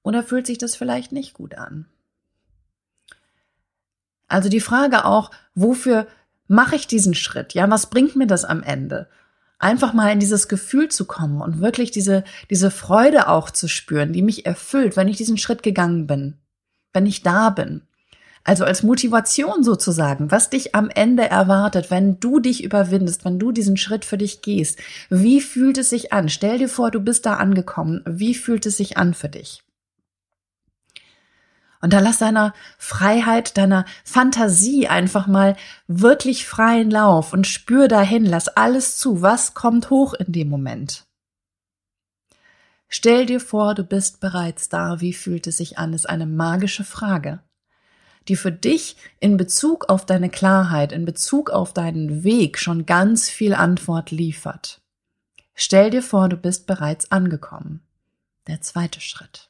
Oder 0.02 0.24
fühlt 0.24 0.48
sich 0.48 0.58
das 0.58 0.76
vielleicht 0.76 1.12
nicht 1.12 1.36
gut 1.36 1.54
an? 1.54 1.86
Also 4.28 4.50
die 4.50 4.60
Frage 4.60 5.06
auch, 5.06 5.30
wofür 5.54 6.08
mache 6.48 6.76
ich 6.76 6.88
diesen 6.88 7.14
Schritt? 7.14 7.54
Ja, 7.54 7.70
was 7.70 7.92
bringt 7.92 8.16
mir 8.16 8.26
das 8.26 8.44
am 8.44 8.64
Ende? 8.64 9.08
einfach 9.60 9.94
mal 9.94 10.12
in 10.12 10.20
dieses 10.20 10.50
Gefühl 10.50 10.90
zu 10.90 11.06
kommen 11.06 11.40
und 11.40 11.62
wirklich 11.62 11.92
diese, 11.92 12.26
diese 12.50 12.70
Freude 12.70 13.30
auch 13.30 13.50
zu 13.50 13.70
spüren, 13.70 14.12
die 14.12 14.22
mich 14.22 14.46
erfüllt, 14.46 14.98
wenn 14.98 15.08
ich 15.08 15.16
diesen 15.16 15.38
Schritt 15.38 15.64
gegangen 15.64 16.06
bin, 16.06 16.38
wenn 16.92 17.06
ich 17.06 17.22
da 17.22 17.50
bin. 17.50 17.82
Also 18.46 18.66
als 18.66 18.84
Motivation 18.84 19.64
sozusagen, 19.64 20.30
was 20.30 20.50
dich 20.50 20.76
am 20.76 20.90
Ende 20.90 21.30
erwartet, 21.30 21.90
wenn 21.90 22.20
du 22.20 22.40
dich 22.40 22.64
überwindest, 22.64 23.24
wenn 23.24 23.40
du 23.40 23.54
diesen 23.54 23.78
Schritt 23.78 24.04
für 24.04 24.18
dich 24.18 24.42
gehst. 24.42 24.80
Wie 25.10 25.40
fühlt 25.40 25.78
es 25.78 25.90
sich 25.90 26.12
an? 26.12 26.28
Stell 26.28 26.58
dir 26.58 26.68
vor, 26.68 26.92
du 26.92 27.00
bist 27.00 27.26
da 27.26 27.36
angekommen. 27.36 28.02
Wie 28.06 28.36
fühlt 28.36 28.66
es 28.66 28.76
sich 28.76 28.98
an 28.98 29.14
für 29.14 29.30
dich? 29.30 29.64
Und 31.80 31.92
da 31.92 32.00
lass 32.00 32.18
deiner 32.18 32.54
Freiheit, 32.78 33.58
deiner 33.58 33.86
Fantasie 34.06 34.88
einfach 34.88 35.28
mal 35.28 35.58
wirklich 35.88 36.46
freien 36.48 36.90
Lauf 36.90 37.34
und 37.34 37.46
spür 37.46 37.90
dahin, 37.90 38.26
lass 38.26 38.48
alles 38.48 38.98
zu. 38.98 39.22
Was 39.22 39.54
kommt 39.54 39.90
hoch 39.90 40.14
in 40.14 40.32
dem 40.32 40.50
Moment? 40.50 41.04
Stell 42.88 43.26
dir 43.26 43.42
vor, 43.42 43.74
du 43.76 43.84
bist 43.84 44.22
bereits 44.22 44.70
da. 44.70 45.02
Wie 45.02 45.14
fühlt 45.14 45.48
es 45.48 45.58
sich 45.58 45.78
an? 45.78 45.94
Ist 45.94 46.08
eine 46.08 46.26
magische 46.26 46.86
Frage, 46.86 47.42
die 48.28 48.36
für 48.36 48.52
dich 48.52 48.96
in 49.20 49.38
Bezug 49.38 49.90
auf 49.90 50.06
deine 50.06 50.30
Klarheit, 50.30 50.92
in 50.92 51.06
Bezug 51.06 51.50
auf 51.50 51.74
deinen 51.74 52.24
Weg 52.24 52.58
schon 52.58 52.86
ganz 52.86 53.30
viel 53.30 53.54
Antwort 53.54 54.12
liefert. 54.12 54.82
Stell 55.56 55.90
dir 55.90 56.02
vor, 56.02 56.30
du 56.30 56.38
bist 56.38 56.66
bereits 56.68 57.12
angekommen. 57.12 57.82
Der 58.48 58.62
zweite 58.62 59.02
Schritt. 59.02 59.50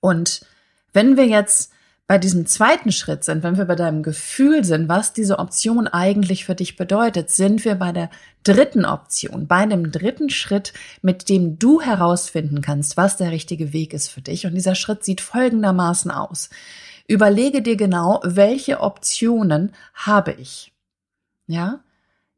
Und 0.00 0.46
wenn 0.92 1.16
wir 1.16 1.26
jetzt 1.26 1.72
bei 2.08 2.16
diesem 2.16 2.46
zweiten 2.46 2.90
Schritt 2.90 3.22
sind, 3.22 3.42
wenn 3.42 3.58
wir 3.58 3.66
bei 3.66 3.74
deinem 3.74 4.02
Gefühl 4.02 4.64
sind, 4.64 4.88
was 4.88 5.12
diese 5.12 5.38
Option 5.38 5.86
eigentlich 5.86 6.46
für 6.46 6.54
dich 6.54 6.76
bedeutet, 6.76 7.28
sind 7.28 7.66
wir 7.66 7.74
bei 7.74 7.92
der 7.92 8.08
dritten 8.44 8.86
Option, 8.86 9.46
bei 9.46 9.66
dem 9.66 9.92
dritten 9.92 10.30
Schritt, 10.30 10.72
mit 11.02 11.28
dem 11.28 11.58
du 11.58 11.82
herausfinden 11.82 12.62
kannst, 12.62 12.96
was 12.96 13.18
der 13.18 13.30
richtige 13.30 13.74
Weg 13.74 13.92
ist 13.92 14.08
für 14.08 14.22
dich. 14.22 14.46
Und 14.46 14.54
dieser 14.54 14.74
Schritt 14.74 15.04
sieht 15.04 15.20
folgendermaßen 15.20 16.10
aus. 16.10 16.48
Überlege 17.06 17.60
dir 17.60 17.76
genau, 17.76 18.22
welche 18.24 18.80
Optionen 18.80 19.74
habe 19.92 20.32
ich. 20.32 20.72
Ja, 21.46 21.80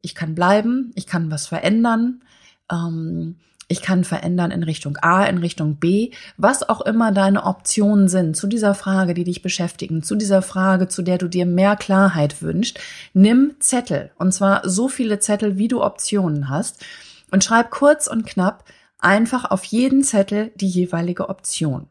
ich 0.01 0.15
kann 0.15 0.35
bleiben, 0.35 0.91
ich 0.95 1.07
kann 1.07 1.31
was 1.31 1.47
verändern. 1.47 2.23
Ähm, 2.69 3.37
ich 3.71 3.81
kann 3.81 4.03
verändern 4.03 4.51
in 4.51 4.63
Richtung 4.63 4.97
A, 4.97 5.23
in 5.25 5.37
Richtung 5.37 5.77
B, 5.77 6.11
was 6.35 6.67
auch 6.67 6.81
immer 6.81 7.13
deine 7.13 7.45
Optionen 7.45 8.09
sind 8.09 8.35
zu 8.35 8.47
dieser 8.47 8.75
Frage, 8.75 9.13
die 9.13 9.23
dich 9.23 9.41
beschäftigen, 9.41 10.03
zu 10.03 10.15
dieser 10.15 10.41
Frage, 10.41 10.89
zu 10.89 11.01
der 11.01 11.17
du 11.17 11.29
dir 11.29 11.45
mehr 11.45 11.77
Klarheit 11.77 12.41
wünschst, 12.41 12.79
nimm 13.13 13.55
Zettel. 13.59 14.11
Und 14.17 14.33
zwar 14.33 14.67
so 14.67 14.89
viele 14.89 15.19
Zettel, 15.19 15.57
wie 15.57 15.69
du 15.69 15.81
Optionen 15.81 16.49
hast. 16.49 16.83
Und 17.31 17.45
schreib 17.45 17.71
kurz 17.71 18.07
und 18.07 18.25
knapp 18.25 18.65
einfach 18.99 19.49
auf 19.49 19.63
jeden 19.63 20.03
Zettel 20.03 20.51
die 20.55 20.67
jeweilige 20.67 21.29
Option. 21.29 21.87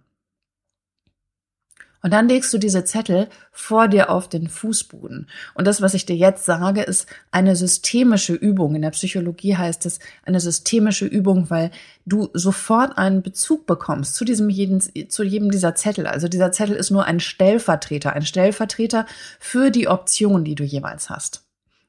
Und 2.03 2.13
dann 2.13 2.29
legst 2.29 2.53
du 2.53 2.59
diese 2.59 2.85
Zettel 2.85 3.29
vor 3.53 3.89
dir 3.89 4.11
auf 4.11 4.29
den 4.29 4.49
Fußboden. 4.49 5.29
Und 5.55 5.67
das, 5.67 5.83
was 5.83 5.95
ich 5.95 6.07
dir 6.07 6.17
jetzt 6.17 6.47
sage, 6.47 6.83
ist 6.83 7.07
eine 7.31 7.57
systemische 7.57 8.35
Übung. 8.35 8.75
In 8.75 8.83
der 8.83 8.91
Psychologie 8.91 9.57
heißt 9.57 9.85
es 9.85 9.99
eine 10.25 10.41
systemische 10.41 11.05
Übung, 11.05 11.51
weil 11.51 11.71
du 12.07 12.31
sofort 12.33 12.97
einen 12.97 13.23
Bezug 13.23 13.67
bekommst 13.67 14.15
zu 14.15 14.25
diesem 14.25 14.49
jeden, 14.49 14.81
zu 14.81 15.23
jedem 15.23 15.51
dieser 15.51 15.75
Zettel. 15.75 16.07
Also 16.07 16.29
dieser 16.29 16.53
Zettel 16.53 16.77
ist 16.77 16.91
nur 16.91 17.05
ein 17.05 17.21
Stellvertreter, 17.21 18.15
ein 18.15 18.25
Stellvertreter 18.25 19.05
für 19.39 19.71
die 19.71 19.89
Option, 19.89 20.45
die 20.45 20.55
du 20.55 20.65
jeweils 20.65 21.11
hast. 21.11 21.45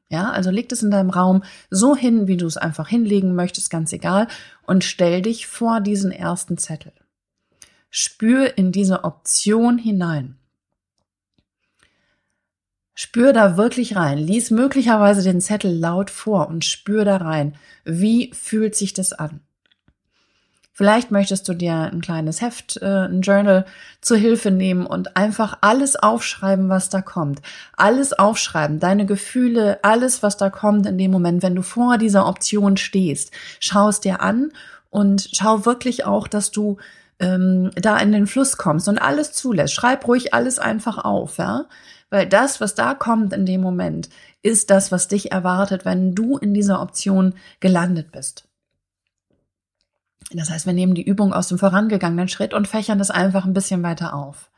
Ja, 0.09 0.29
also 0.29 0.51
leg 0.51 0.69
es 0.69 0.83
in 0.83 0.91
deinem 0.91 1.09
Raum 1.09 1.41
so 1.69 1.95
hin, 1.95 2.27
wie 2.27 2.35
du 2.35 2.45
es 2.45 2.57
einfach 2.57 2.89
hinlegen 2.89 3.33
möchtest, 3.33 3.69
ganz 3.69 3.93
egal, 3.93 4.27
und 4.63 4.83
stell 4.83 5.21
dich 5.21 5.47
vor 5.47 5.79
diesen 5.79 6.11
ersten 6.11 6.57
Zettel. 6.57 6.91
Spür 7.91 8.57
in 8.57 8.71
diese 8.71 9.03
Option 9.03 9.77
hinein. 9.77 10.37
Spür 12.95 13.33
da 13.33 13.57
wirklich 13.57 13.95
rein. 13.95 14.17
Lies 14.17 14.49
möglicherweise 14.49 15.23
den 15.23 15.41
Zettel 15.41 15.77
laut 15.77 16.09
vor 16.09 16.47
und 16.47 16.63
spür 16.63 17.03
da 17.03 17.17
rein. 17.17 17.55
Wie 17.83 18.31
fühlt 18.33 18.75
sich 18.75 18.93
das 18.93 19.11
an? 19.11 19.41
Vielleicht 20.73 21.11
möchtest 21.11 21.47
du 21.49 21.53
dir 21.53 21.73
ein 21.73 21.99
kleines 22.01 22.41
Heft, 22.41 22.77
äh, 22.81 23.05
ein 23.05 23.21
Journal 23.21 23.65
zur 23.99 24.17
Hilfe 24.17 24.51
nehmen 24.51 24.85
und 24.85 25.17
einfach 25.17 25.57
alles 25.59 25.97
aufschreiben, 25.97 26.69
was 26.69 26.89
da 26.89 27.01
kommt. 27.01 27.41
Alles 27.75 28.13
aufschreiben, 28.13 28.79
deine 28.79 29.05
Gefühle, 29.05 29.79
alles, 29.83 30.23
was 30.23 30.37
da 30.37 30.49
kommt 30.49 30.85
in 30.85 30.97
dem 30.97 31.11
Moment, 31.11 31.43
wenn 31.43 31.55
du 31.55 31.61
vor 31.61 31.97
dieser 31.97 32.25
Option 32.25 32.77
stehst. 32.77 33.31
Schau 33.59 33.89
es 33.89 33.99
dir 33.99 34.21
an 34.21 34.53
und 34.89 35.29
schau 35.33 35.65
wirklich 35.65 36.05
auch, 36.05 36.27
dass 36.27 36.51
du 36.51 36.77
ähm, 37.21 37.71
da 37.75 37.97
in 37.99 38.11
den 38.11 38.27
Fluss 38.27 38.57
kommst 38.57 38.89
und 38.89 38.97
alles 38.97 39.31
zulässt. 39.31 39.73
Schreib 39.73 40.07
ruhig 40.07 40.33
alles 40.33 40.59
einfach 40.59 40.97
auf, 40.97 41.37
ja. 41.37 41.65
Weil 42.09 42.27
das, 42.27 42.59
was 42.59 42.75
da 42.75 42.93
kommt 42.93 43.31
in 43.31 43.45
dem 43.45 43.61
Moment, 43.61 44.09
ist 44.41 44.69
das, 44.69 44.91
was 44.91 45.07
dich 45.07 45.31
erwartet, 45.31 45.85
wenn 45.85 46.13
du 46.13 46.37
in 46.37 46.53
dieser 46.53 46.81
Option 46.81 47.35
gelandet 47.61 48.11
bist. 48.11 48.49
Das 50.33 50.49
heißt, 50.49 50.65
wir 50.65 50.73
nehmen 50.73 50.95
die 50.95 51.05
Übung 51.05 51.33
aus 51.33 51.47
dem 51.47 51.57
vorangegangenen 51.57 52.27
Schritt 52.27 52.53
und 52.53 52.67
fächern 52.67 52.97
das 52.97 53.11
einfach 53.11 53.45
ein 53.45 53.53
bisschen 53.53 53.83
weiter 53.83 54.13
auf. 54.13 54.49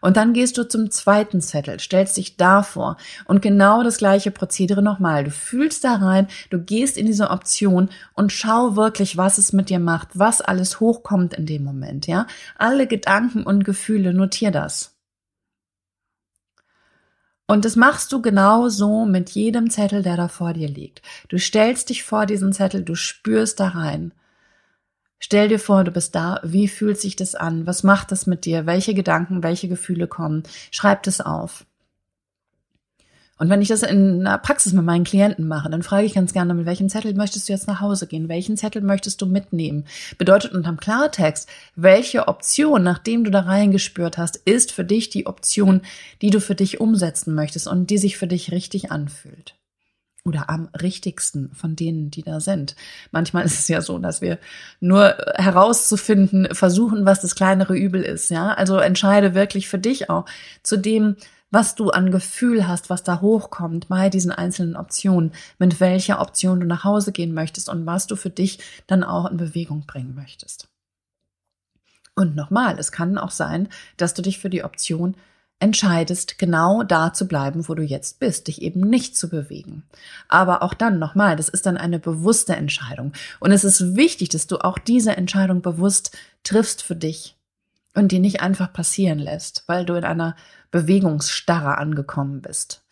Und 0.00 0.16
dann 0.16 0.32
gehst 0.32 0.58
du 0.58 0.68
zum 0.68 0.90
zweiten 0.90 1.40
Zettel, 1.40 1.80
stellst 1.80 2.16
dich 2.16 2.36
da 2.36 2.62
vor 2.62 2.96
und 3.24 3.42
genau 3.42 3.82
das 3.82 3.98
gleiche 3.98 4.30
Prozedere 4.30 4.82
nochmal. 4.82 5.24
Du 5.24 5.30
fühlst 5.30 5.84
da 5.84 5.94
rein, 5.94 6.28
du 6.50 6.58
gehst 6.60 6.96
in 6.96 7.06
diese 7.06 7.30
Option 7.30 7.88
und 8.14 8.32
schau 8.32 8.76
wirklich, 8.76 9.16
was 9.16 9.38
es 9.38 9.52
mit 9.52 9.70
dir 9.70 9.80
macht, 9.80 10.08
was 10.14 10.40
alles 10.40 10.80
hochkommt 10.80 11.34
in 11.34 11.46
dem 11.46 11.64
Moment, 11.64 12.06
ja? 12.06 12.26
Alle 12.56 12.86
Gedanken 12.86 13.42
und 13.42 13.64
Gefühle, 13.64 14.14
notier 14.14 14.50
das. 14.50 14.96
Und 17.48 17.64
das 17.64 17.76
machst 17.76 18.12
du 18.12 18.20
genau 18.20 18.68
so 18.68 19.04
mit 19.04 19.30
jedem 19.30 19.70
Zettel, 19.70 20.02
der 20.02 20.16
da 20.16 20.28
vor 20.28 20.52
dir 20.52 20.68
liegt. 20.68 21.00
Du 21.28 21.38
stellst 21.38 21.90
dich 21.90 22.02
vor 22.02 22.26
diesen 22.26 22.52
Zettel, 22.52 22.82
du 22.82 22.96
spürst 22.96 23.60
da 23.60 23.68
rein. 23.68 24.12
Stell 25.18 25.48
dir 25.48 25.58
vor, 25.58 25.84
du 25.84 25.90
bist 25.90 26.14
da. 26.14 26.40
Wie 26.42 26.68
fühlt 26.68 27.00
sich 27.00 27.16
das 27.16 27.34
an? 27.34 27.66
Was 27.66 27.82
macht 27.82 28.12
das 28.12 28.26
mit 28.26 28.44
dir? 28.44 28.66
Welche 28.66 28.94
Gedanken, 28.94 29.42
welche 29.42 29.68
Gefühle 29.68 30.06
kommen? 30.06 30.42
Schreib 30.70 31.02
das 31.04 31.20
auf. 31.20 31.64
Und 33.38 33.50
wenn 33.50 33.60
ich 33.60 33.68
das 33.68 33.82
in 33.82 34.26
einer 34.26 34.38
Praxis 34.38 34.72
mit 34.72 34.84
meinen 34.84 35.04
Klienten 35.04 35.46
mache, 35.46 35.68
dann 35.68 35.82
frage 35.82 36.06
ich 36.06 36.14
ganz 36.14 36.32
gerne, 36.32 36.54
mit 36.54 36.64
welchem 36.64 36.88
Zettel 36.88 37.12
möchtest 37.14 37.48
du 37.48 37.52
jetzt 37.52 37.66
nach 37.66 37.80
Hause 37.80 38.06
gehen? 38.06 38.30
Welchen 38.30 38.56
Zettel 38.56 38.80
möchtest 38.80 39.20
du 39.20 39.26
mitnehmen? 39.26 39.84
Bedeutet 40.16 40.52
unterm 40.52 40.78
Klartext, 40.78 41.48
welche 41.74 42.28
Option, 42.28 42.82
nachdem 42.82 43.24
du 43.24 43.30
da 43.30 43.40
reingespürt 43.40 44.16
hast, 44.16 44.36
ist 44.36 44.72
für 44.72 44.84
dich 44.84 45.10
die 45.10 45.26
Option, 45.26 45.82
die 46.22 46.30
du 46.30 46.40
für 46.40 46.54
dich 46.54 46.80
umsetzen 46.80 47.34
möchtest 47.34 47.68
und 47.68 47.90
die 47.90 47.98
sich 47.98 48.16
für 48.16 48.26
dich 48.26 48.52
richtig 48.52 48.90
anfühlt 48.90 49.54
oder 50.26 50.50
am 50.50 50.68
richtigsten 50.82 51.50
von 51.54 51.76
denen, 51.76 52.10
die 52.10 52.22
da 52.22 52.40
sind. 52.40 52.74
Manchmal 53.12 53.44
ist 53.44 53.58
es 53.60 53.68
ja 53.68 53.80
so, 53.80 53.98
dass 53.98 54.20
wir 54.20 54.38
nur 54.80 55.16
herauszufinden 55.36 56.48
versuchen, 56.52 57.06
was 57.06 57.20
das 57.20 57.36
kleinere 57.36 57.76
Übel 57.76 58.02
ist, 58.02 58.30
ja? 58.30 58.52
Also 58.52 58.78
entscheide 58.78 59.34
wirklich 59.34 59.68
für 59.68 59.78
dich 59.78 60.10
auch 60.10 60.26
zu 60.64 60.76
dem, 60.76 61.16
was 61.50 61.76
du 61.76 61.90
an 61.90 62.10
Gefühl 62.10 62.66
hast, 62.66 62.90
was 62.90 63.04
da 63.04 63.20
hochkommt 63.20 63.88
bei 63.88 64.10
diesen 64.10 64.32
einzelnen 64.32 64.76
Optionen, 64.76 65.30
mit 65.58 65.78
welcher 65.78 66.20
Option 66.20 66.58
du 66.58 66.66
nach 66.66 66.82
Hause 66.82 67.12
gehen 67.12 67.32
möchtest 67.32 67.68
und 67.68 67.86
was 67.86 68.08
du 68.08 68.16
für 68.16 68.30
dich 68.30 68.58
dann 68.88 69.04
auch 69.04 69.30
in 69.30 69.36
Bewegung 69.36 69.86
bringen 69.86 70.16
möchtest. 70.16 70.68
Und 72.16 72.34
nochmal, 72.34 72.78
es 72.78 72.90
kann 72.90 73.16
auch 73.16 73.30
sein, 73.30 73.68
dass 73.96 74.12
du 74.12 74.22
dich 74.22 74.38
für 74.38 74.50
die 74.50 74.64
Option 74.64 75.14
entscheidest, 75.58 76.38
genau 76.38 76.82
da 76.82 77.12
zu 77.12 77.26
bleiben, 77.26 77.68
wo 77.68 77.74
du 77.74 77.82
jetzt 77.82 78.20
bist, 78.20 78.48
dich 78.48 78.60
eben 78.60 78.80
nicht 78.80 79.16
zu 79.16 79.28
bewegen. 79.28 79.84
Aber 80.28 80.62
auch 80.62 80.74
dann 80.74 80.98
nochmal, 80.98 81.36
das 81.36 81.48
ist 81.48 81.64
dann 81.64 81.78
eine 81.78 81.98
bewusste 81.98 82.54
Entscheidung. 82.54 83.12
Und 83.40 83.52
es 83.52 83.64
ist 83.64 83.96
wichtig, 83.96 84.28
dass 84.28 84.46
du 84.46 84.58
auch 84.58 84.78
diese 84.78 85.16
Entscheidung 85.16 85.62
bewusst 85.62 86.16
triffst 86.42 86.82
für 86.82 86.96
dich 86.96 87.36
und 87.94 88.12
die 88.12 88.18
nicht 88.18 88.42
einfach 88.42 88.72
passieren 88.72 89.18
lässt, 89.18 89.64
weil 89.66 89.86
du 89.86 89.94
in 89.94 90.04
einer 90.04 90.36
Bewegungsstarre 90.70 91.78
angekommen 91.78 92.42
bist. 92.42 92.82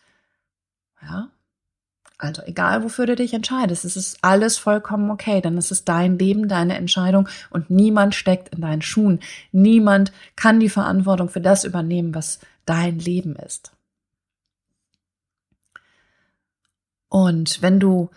Ja? 1.03 1.29
Also 2.17 2.41
egal, 2.45 2.83
wofür 2.83 3.05
du 3.05 3.15
dich 3.15 3.33
entscheidest, 3.33 3.83
es 3.83 3.97
ist 3.97 4.17
alles 4.21 4.57
vollkommen 4.57 5.11
okay, 5.11 5.41
denn 5.41 5.57
es 5.57 5.69
ist 5.69 5.89
dein 5.89 6.17
Leben, 6.17 6.47
deine 6.47 6.77
Entscheidung 6.77 7.27
und 7.49 7.69
niemand 7.69 8.15
steckt 8.15 8.55
in 8.55 8.61
deinen 8.61 8.81
Schuhen. 8.81 9.19
Niemand 9.51 10.13
kann 10.35 10.61
die 10.61 10.69
Verantwortung 10.69 11.27
für 11.27 11.41
das 11.41 11.65
übernehmen, 11.65 12.15
was 12.15 12.39
dein 12.65 12.99
Leben 12.99 13.35
ist. 13.35 13.71
Und 17.09 17.61
wenn 17.61 17.79
du 17.79 18.09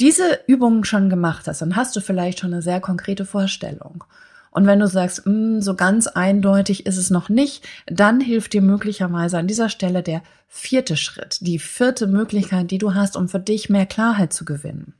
diese 0.00 0.40
Übungen 0.46 0.84
schon 0.84 1.10
gemacht 1.10 1.46
hast, 1.46 1.62
dann 1.62 1.76
hast 1.76 1.94
du 1.94 2.00
vielleicht 2.00 2.40
schon 2.40 2.52
eine 2.52 2.62
sehr 2.62 2.80
konkrete 2.80 3.26
Vorstellung. 3.26 4.04
Und 4.50 4.66
wenn 4.66 4.80
du 4.80 4.88
sagst, 4.88 5.26
mh, 5.26 5.32
hm, 5.32 5.62
so 5.62 5.76
ganz 5.76 6.06
eindeutig 6.06 6.86
ist 6.86 6.96
es 6.96 7.10
noch 7.10 7.28
nicht, 7.28 7.66
dann 7.86 8.20
hilft 8.20 8.52
dir 8.52 8.62
möglicherweise 8.62 9.38
an 9.38 9.46
dieser 9.46 9.68
Stelle 9.68 10.02
der 10.02 10.22
vierte 10.48 10.96
Schritt, 10.96 11.38
die 11.42 11.58
vierte 11.58 12.06
Möglichkeit, 12.06 12.70
die 12.70 12.78
du 12.78 12.94
hast, 12.94 13.16
um 13.16 13.28
für 13.28 13.38
dich 13.38 13.70
mehr 13.70 13.86
Klarheit 13.86 14.32
zu 14.32 14.44
gewinnen. 14.44 14.94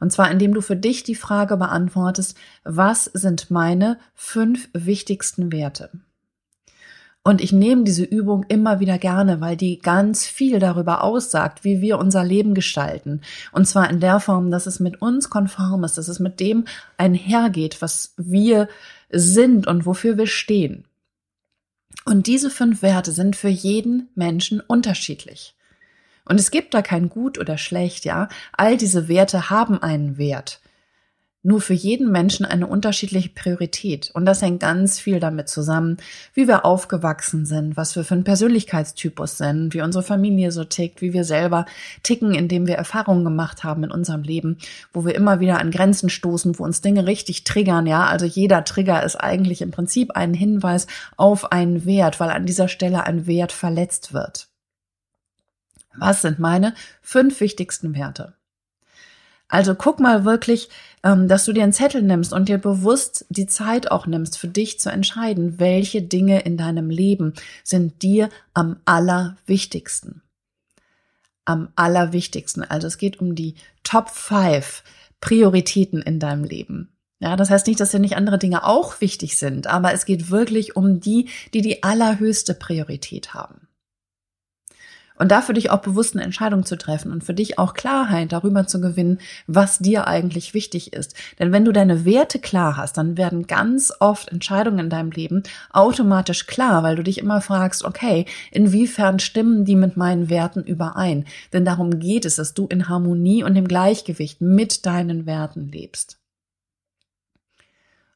Und 0.00 0.10
zwar 0.10 0.30
indem 0.30 0.54
du 0.54 0.60
für 0.60 0.76
dich 0.76 1.04
die 1.04 1.14
Frage 1.14 1.56
beantwortest, 1.56 2.36
was 2.64 3.04
sind 3.04 3.50
meine 3.50 3.98
fünf 4.14 4.68
wichtigsten 4.72 5.52
Werte? 5.52 5.90
Und 7.26 7.40
ich 7.40 7.52
nehme 7.52 7.84
diese 7.84 8.04
Übung 8.04 8.44
immer 8.48 8.80
wieder 8.80 8.98
gerne, 8.98 9.40
weil 9.40 9.56
die 9.56 9.78
ganz 9.78 10.26
viel 10.26 10.58
darüber 10.58 11.02
aussagt, 11.02 11.64
wie 11.64 11.80
wir 11.80 11.98
unser 11.98 12.22
Leben 12.22 12.52
gestalten. 12.52 13.22
Und 13.50 13.66
zwar 13.66 13.88
in 13.88 13.98
der 13.98 14.20
Form, 14.20 14.50
dass 14.50 14.66
es 14.66 14.78
mit 14.78 15.00
uns 15.00 15.30
konform 15.30 15.84
ist, 15.84 15.96
dass 15.96 16.08
es 16.08 16.20
mit 16.20 16.38
dem 16.38 16.66
einhergeht, 16.98 17.80
was 17.80 18.12
wir 18.18 18.68
sind 19.08 19.66
und 19.66 19.86
wofür 19.86 20.18
wir 20.18 20.26
stehen. 20.26 20.84
Und 22.04 22.26
diese 22.26 22.50
fünf 22.50 22.82
Werte 22.82 23.12
sind 23.12 23.36
für 23.36 23.48
jeden 23.48 24.10
Menschen 24.14 24.60
unterschiedlich. 24.60 25.54
Und 26.26 26.38
es 26.38 26.50
gibt 26.50 26.74
da 26.74 26.82
kein 26.82 27.08
gut 27.08 27.38
oder 27.38 27.56
schlecht, 27.56 28.04
ja. 28.04 28.28
All 28.52 28.76
diese 28.76 29.08
Werte 29.08 29.48
haben 29.48 29.82
einen 29.82 30.18
Wert 30.18 30.60
nur 31.44 31.60
für 31.60 31.74
jeden 31.74 32.10
Menschen 32.10 32.46
eine 32.46 32.66
unterschiedliche 32.66 33.28
Priorität. 33.28 34.10
Und 34.14 34.24
das 34.24 34.40
hängt 34.40 34.60
ganz 34.60 34.98
viel 34.98 35.20
damit 35.20 35.48
zusammen, 35.48 35.98
wie 36.32 36.48
wir 36.48 36.64
aufgewachsen 36.64 37.44
sind, 37.44 37.76
was 37.76 37.94
wir 37.94 38.02
für 38.02 38.14
ein 38.14 38.24
Persönlichkeitstypus 38.24 39.36
sind, 39.36 39.74
wie 39.74 39.82
unsere 39.82 40.02
Familie 40.02 40.50
so 40.50 40.64
tickt, 40.64 41.02
wie 41.02 41.12
wir 41.12 41.24
selber 41.24 41.66
ticken, 42.02 42.34
indem 42.34 42.66
wir 42.66 42.76
Erfahrungen 42.76 43.24
gemacht 43.24 43.62
haben 43.62 43.84
in 43.84 43.90
unserem 43.90 44.22
Leben, 44.22 44.56
wo 44.94 45.04
wir 45.04 45.14
immer 45.14 45.38
wieder 45.38 45.60
an 45.60 45.70
Grenzen 45.70 46.08
stoßen, 46.08 46.58
wo 46.58 46.64
uns 46.64 46.80
Dinge 46.80 47.06
richtig 47.06 47.44
triggern, 47.44 47.86
ja. 47.86 48.06
Also 48.06 48.24
jeder 48.24 48.64
Trigger 48.64 49.02
ist 49.02 49.16
eigentlich 49.16 49.60
im 49.60 49.70
Prinzip 49.70 50.12
ein 50.12 50.32
Hinweis 50.32 50.86
auf 51.18 51.52
einen 51.52 51.84
Wert, 51.84 52.20
weil 52.20 52.30
an 52.30 52.46
dieser 52.46 52.68
Stelle 52.68 53.04
ein 53.04 53.26
Wert 53.26 53.52
verletzt 53.52 54.14
wird. 54.14 54.48
Was 55.96 56.22
sind 56.22 56.38
meine 56.38 56.74
fünf 57.02 57.40
wichtigsten 57.40 57.94
Werte? 57.94 58.34
Also 59.48 59.74
guck 59.74 60.00
mal 60.00 60.24
wirklich, 60.24 60.68
ähm, 61.02 61.28
dass 61.28 61.44
du 61.44 61.52
dir 61.52 61.62
einen 61.62 61.72
Zettel 61.72 62.02
nimmst 62.02 62.32
und 62.32 62.48
dir 62.48 62.58
bewusst 62.58 63.26
die 63.28 63.46
Zeit 63.46 63.90
auch 63.90 64.06
nimmst, 64.06 64.38
für 64.38 64.48
dich 64.48 64.80
zu 64.80 64.90
entscheiden, 64.90 65.58
welche 65.58 66.02
Dinge 66.02 66.40
in 66.40 66.56
deinem 66.56 66.90
Leben 66.90 67.34
sind 67.62 68.02
dir 68.02 68.30
am 68.54 68.76
allerwichtigsten. 68.84 70.22
Am 71.44 71.68
allerwichtigsten. 71.76 72.64
Also 72.64 72.86
es 72.86 72.96
geht 72.96 73.20
um 73.20 73.34
die 73.34 73.54
Top 73.82 74.08
5 74.08 74.82
Prioritäten 75.20 76.00
in 76.00 76.18
deinem 76.18 76.44
Leben. 76.44 76.90
Ja, 77.20 77.36
das 77.36 77.50
heißt 77.50 77.66
nicht, 77.66 77.80
dass 77.80 77.92
ja 77.92 77.98
nicht 77.98 78.16
andere 78.16 78.38
Dinge 78.38 78.64
auch 78.64 79.00
wichtig 79.00 79.38
sind, 79.38 79.66
aber 79.66 79.92
es 79.92 80.04
geht 80.04 80.30
wirklich 80.30 80.76
um 80.76 81.00
die, 81.00 81.28
die 81.54 81.62
die 81.62 81.82
allerhöchste 81.82 82.54
Priorität 82.54 83.32
haben. 83.32 83.68
Und 85.16 85.30
da 85.30 85.42
für 85.42 85.52
dich 85.52 85.70
auch 85.70 85.80
bewusst 85.80 86.14
eine 86.14 86.24
Entscheidung 86.24 86.64
zu 86.64 86.76
treffen 86.76 87.12
und 87.12 87.22
für 87.22 87.34
dich 87.34 87.56
auch 87.56 87.74
Klarheit 87.74 88.32
darüber 88.32 88.66
zu 88.66 88.80
gewinnen, 88.80 89.18
was 89.46 89.78
dir 89.78 90.08
eigentlich 90.08 90.54
wichtig 90.54 90.92
ist. 90.92 91.14
Denn 91.38 91.52
wenn 91.52 91.64
du 91.64 91.70
deine 91.70 92.04
Werte 92.04 92.40
klar 92.40 92.76
hast, 92.76 92.96
dann 92.96 93.16
werden 93.16 93.46
ganz 93.46 93.92
oft 94.00 94.28
Entscheidungen 94.30 94.80
in 94.80 94.90
deinem 94.90 95.12
Leben 95.12 95.44
automatisch 95.70 96.46
klar, 96.46 96.82
weil 96.82 96.96
du 96.96 97.04
dich 97.04 97.18
immer 97.18 97.40
fragst, 97.40 97.84
okay, 97.84 98.26
inwiefern 98.50 99.20
stimmen 99.20 99.64
die 99.64 99.76
mit 99.76 99.96
meinen 99.96 100.30
Werten 100.30 100.64
überein? 100.64 101.26
Denn 101.52 101.64
darum 101.64 102.00
geht 102.00 102.24
es, 102.24 102.36
dass 102.36 102.54
du 102.54 102.66
in 102.66 102.88
Harmonie 102.88 103.44
und 103.44 103.54
im 103.54 103.68
Gleichgewicht 103.68 104.40
mit 104.40 104.84
deinen 104.84 105.26
Werten 105.26 105.68
lebst. 105.68 106.18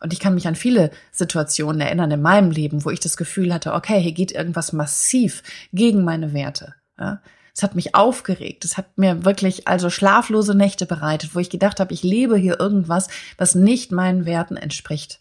Und 0.00 0.12
ich 0.12 0.20
kann 0.20 0.34
mich 0.34 0.46
an 0.46 0.54
viele 0.54 0.90
Situationen 1.12 1.80
erinnern 1.80 2.10
in 2.10 2.22
meinem 2.22 2.50
Leben, 2.50 2.84
wo 2.84 2.90
ich 2.90 3.00
das 3.00 3.16
Gefühl 3.16 3.52
hatte, 3.52 3.74
okay, 3.74 4.00
hier 4.00 4.12
geht 4.12 4.32
irgendwas 4.32 4.72
massiv 4.72 5.42
gegen 5.72 6.04
meine 6.04 6.32
Werte. 6.32 6.74
Ja. 6.98 7.20
Es 7.54 7.62
hat 7.64 7.74
mich 7.74 7.96
aufgeregt. 7.96 8.64
Es 8.64 8.76
hat 8.76 8.96
mir 8.96 9.24
wirklich 9.24 9.66
also 9.66 9.90
schlaflose 9.90 10.54
Nächte 10.54 10.86
bereitet, 10.86 11.34
wo 11.34 11.40
ich 11.40 11.50
gedacht 11.50 11.80
habe, 11.80 11.92
ich 11.92 12.04
lebe 12.04 12.36
hier 12.36 12.60
irgendwas, 12.60 13.08
was 13.36 13.56
nicht 13.56 13.90
meinen 13.90 14.26
Werten 14.26 14.56
entspricht. 14.56 15.20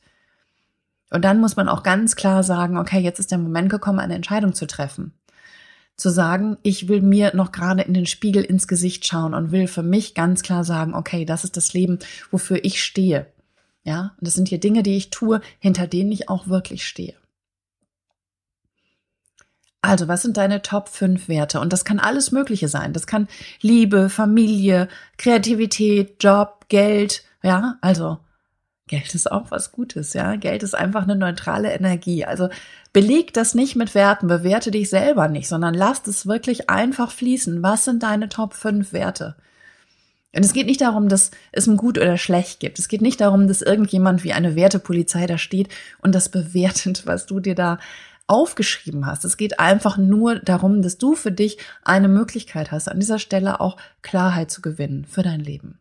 Und 1.10 1.24
dann 1.24 1.40
muss 1.40 1.56
man 1.56 1.70
auch 1.70 1.84
ganz 1.84 2.16
klar 2.16 2.44
sagen, 2.44 2.78
okay, 2.78 3.00
jetzt 3.00 3.20
ist 3.20 3.32
der 3.32 3.38
Moment 3.38 3.70
gekommen, 3.70 4.00
eine 4.00 4.14
Entscheidung 4.14 4.54
zu 4.54 4.68
treffen. 4.68 5.14
Zu 5.96 6.10
sagen, 6.12 6.58
ich 6.62 6.88
will 6.88 7.02
mir 7.02 7.36
noch 7.36 7.52
gerade 7.52 7.82
in 7.82 7.96
den 7.96 8.06
Spiegel 8.06 8.44
ins 8.44 8.68
Gesicht 8.68 9.08
schauen 9.08 9.34
und 9.34 9.52
will 9.52 9.68
für 9.68 9.82
mich 9.82 10.14
ganz 10.14 10.44
klar 10.44 10.64
sagen, 10.64 10.94
okay, 10.94 11.26
das 11.26 11.44
ist 11.44 11.58
das 11.58 11.74
Leben, 11.74 11.98
wofür 12.30 12.64
ich 12.64 12.84
stehe. 12.84 13.26
Ja, 13.84 14.14
und 14.20 14.28
das 14.28 14.36
sind 14.36 14.50
hier 14.50 14.60
Dinge, 14.60 14.84
die 14.84 14.98
ich 14.98 15.10
tue, 15.10 15.42
hinter 15.58 15.88
denen 15.88 16.12
ich 16.12 16.30
auch 16.30 16.48
wirklich 16.48 16.86
stehe. 16.86 17.16
Also, 19.82 20.08
was 20.08 20.24
sind 20.24 20.38
deine 20.38 20.62
Top 20.62 20.90
5 20.90 21.28
Werte? 21.30 21.60
Und 21.60 21.72
das 21.72 21.86
kann 21.86 22.00
alles 22.00 22.32
Mögliche 22.32 22.68
sein. 22.68 22.94
Das 22.94 23.08
kann 23.08 23.28
Liebe, 23.62 24.10
Familie, 24.10 24.88
Kreativität, 25.18 26.22
Job, 26.22 26.66
Geld. 26.68 27.24
Ja, 27.44 27.78
also 27.82 28.18
Geld 28.88 29.14
ist 29.14 29.32
auch 29.32 29.52
was 29.52 29.72
Gutes, 29.72 30.14
ja. 30.14 30.36
Geld 30.36 30.64
ist 30.64 30.74
einfach 30.74 31.04
eine 31.04 31.16
neutrale 31.16 31.72
Energie. 31.74 32.26
Also 32.26 32.50
beleg 32.94 33.34
das 33.34 33.54
nicht 33.54 33.76
mit 33.76 33.94
Werten, 33.94 34.28
bewerte 34.28 34.72
dich 34.72 34.90
selber 34.90 35.28
nicht, 35.28 35.48
sondern 35.48 35.74
lass 35.74 36.08
es 36.08 36.26
wirklich 36.26 36.70
einfach 36.70 37.12
fließen. 37.12 37.62
Was 37.62 37.86
sind 37.86 38.04
deine 38.04 38.30
Top 38.30 38.54
5 38.54 38.94
Werte? 38.94 39.36
Und 40.36 40.46
es 40.46 40.54
geht 40.54 40.68
nicht 40.68 40.82
darum, 40.82 41.10
dass 41.10 41.32
es 41.52 41.68
ein 41.68 41.78
Gut 41.78 41.98
oder 41.98 42.18
Schlecht 42.18 42.60
gibt. 42.60 42.80
Es 42.80 42.88
geht 42.88 43.02
nicht 43.02 43.20
darum, 43.22 43.48
dass 43.48 43.62
irgendjemand 43.62 44.24
wie 44.24 44.34
eine 44.34 44.56
Wertepolizei 44.56 45.26
da 45.26 45.38
steht 45.38 45.70
und 46.00 46.14
das 46.16 46.30
bewertet, 46.30 47.06
was 47.06 47.26
du 47.26 47.40
dir 47.40 47.56
da 47.56 47.80
aufgeschrieben 48.28 49.06
hast. 49.06 49.26
Es 49.26 49.38
geht 49.38 49.60
einfach 49.60 49.98
nur 49.98 50.40
darum, 50.40 50.82
dass 50.82 50.98
du 50.98 51.16
für 51.16 51.32
dich 51.32 51.58
eine 51.84 52.10
Möglichkeit 52.10 52.72
hast, 52.72 52.90
an 52.90 53.00
dieser 53.00 53.20
Stelle 53.20 53.60
auch 53.62 53.78
Klarheit 54.02 54.52
zu 54.52 54.62
gewinnen 54.62 55.06
für 55.06 55.24
dein 55.24 55.40
Leben. 55.40 55.80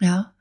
Ja. 0.00 0.32